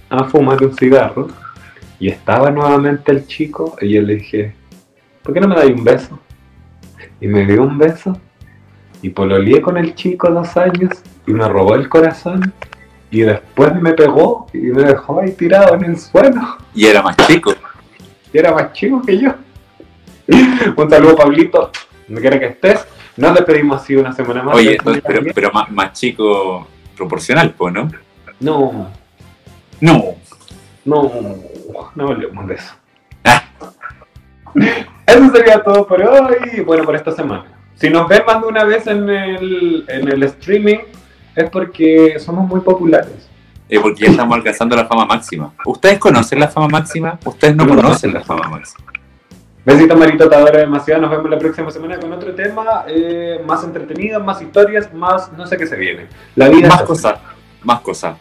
[0.09, 1.29] a fumar un cigarro,
[1.99, 4.53] y estaba nuevamente el chico, y yo le dije,
[5.23, 6.19] ¿por qué no me dais un beso?
[7.21, 8.19] Y me dio un beso,
[9.01, 10.91] y pololeé con el chico dos años,
[11.25, 12.53] y me robó el corazón,
[13.11, 16.57] y después me pegó y me dejó ahí tirado en el suelo.
[16.73, 17.53] Y era más chico.
[18.33, 19.33] Y era más chico que yo.
[20.75, 21.71] Un saludo, Pablito.
[22.09, 22.85] No quiere que estés.
[23.15, 24.55] Nos despedimos así una semana más.
[24.55, 27.89] Oye, entonces, pero, pero más, más chico proporcional, pues, ¿no?
[28.39, 28.89] No,
[29.79, 30.03] No.
[30.85, 31.11] no,
[31.95, 32.73] no hablemos de eso.
[33.23, 33.43] Ah.
[35.07, 36.59] Eso sería todo por hoy.
[36.65, 37.45] Bueno, por esta semana.
[37.79, 40.77] Si nos ven más de una vez en el, en el streaming,
[41.35, 43.29] es porque somos muy populares.
[43.69, 45.53] Eh, porque ya estamos alcanzando la fama máxima.
[45.65, 47.19] ¿Ustedes conocen la fama máxima?
[47.23, 47.75] Ustedes no No.
[47.75, 48.91] conocen la fama máxima.
[49.65, 51.01] Besitos, Marito, te adoro demasiado.
[51.01, 55.45] Nos vemos la próxima semana con otro tema eh, más entretenido, más historias, más no
[55.45, 56.07] sé qué se viene.
[56.35, 57.15] La vida Más cosas,
[57.63, 58.15] más cosas.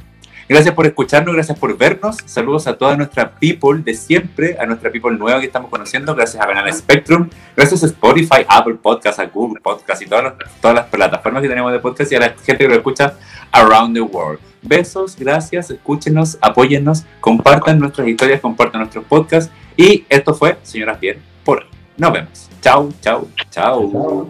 [0.48, 2.18] Gracias por escucharnos, gracias por vernos.
[2.24, 6.14] Saludos a toda nuestra people de siempre, a nuestra people nueva que estamos conociendo.
[6.14, 10.34] Gracias a Canal Spectrum, gracias a Spotify, Apple Podcast, a Google Podcast y todas las,
[10.60, 13.14] todas las plataformas que tenemos de podcast y a la gente que lo escucha
[13.50, 14.38] around the world.
[14.62, 19.52] Besos, gracias, escúchenos, apóyennos, compartan nuestras historias, compartan nuestros podcasts.
[19.76, 21.66] Y esto fue Señoras Bien por hoy.
[21.96, 22.48] Nos vemos.
[22.60, 23.92] Chau, chau, chau.
[23.92, 24.28] Chao.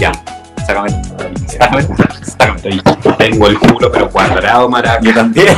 [0.00, 0.12] Ya,
[3.18, 5.00] Tengo el culo, pero cuadrado, maraca.
[5.00, 5.56] Yo también.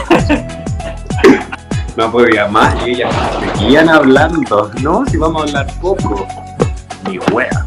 [1.96, 3.12] No podía más y ellas
[3.58, 4.70] seguían hablando.
[4.80, 6.24] No, si vamos a hablar poco.
[7.08, 7.66] Ni wea.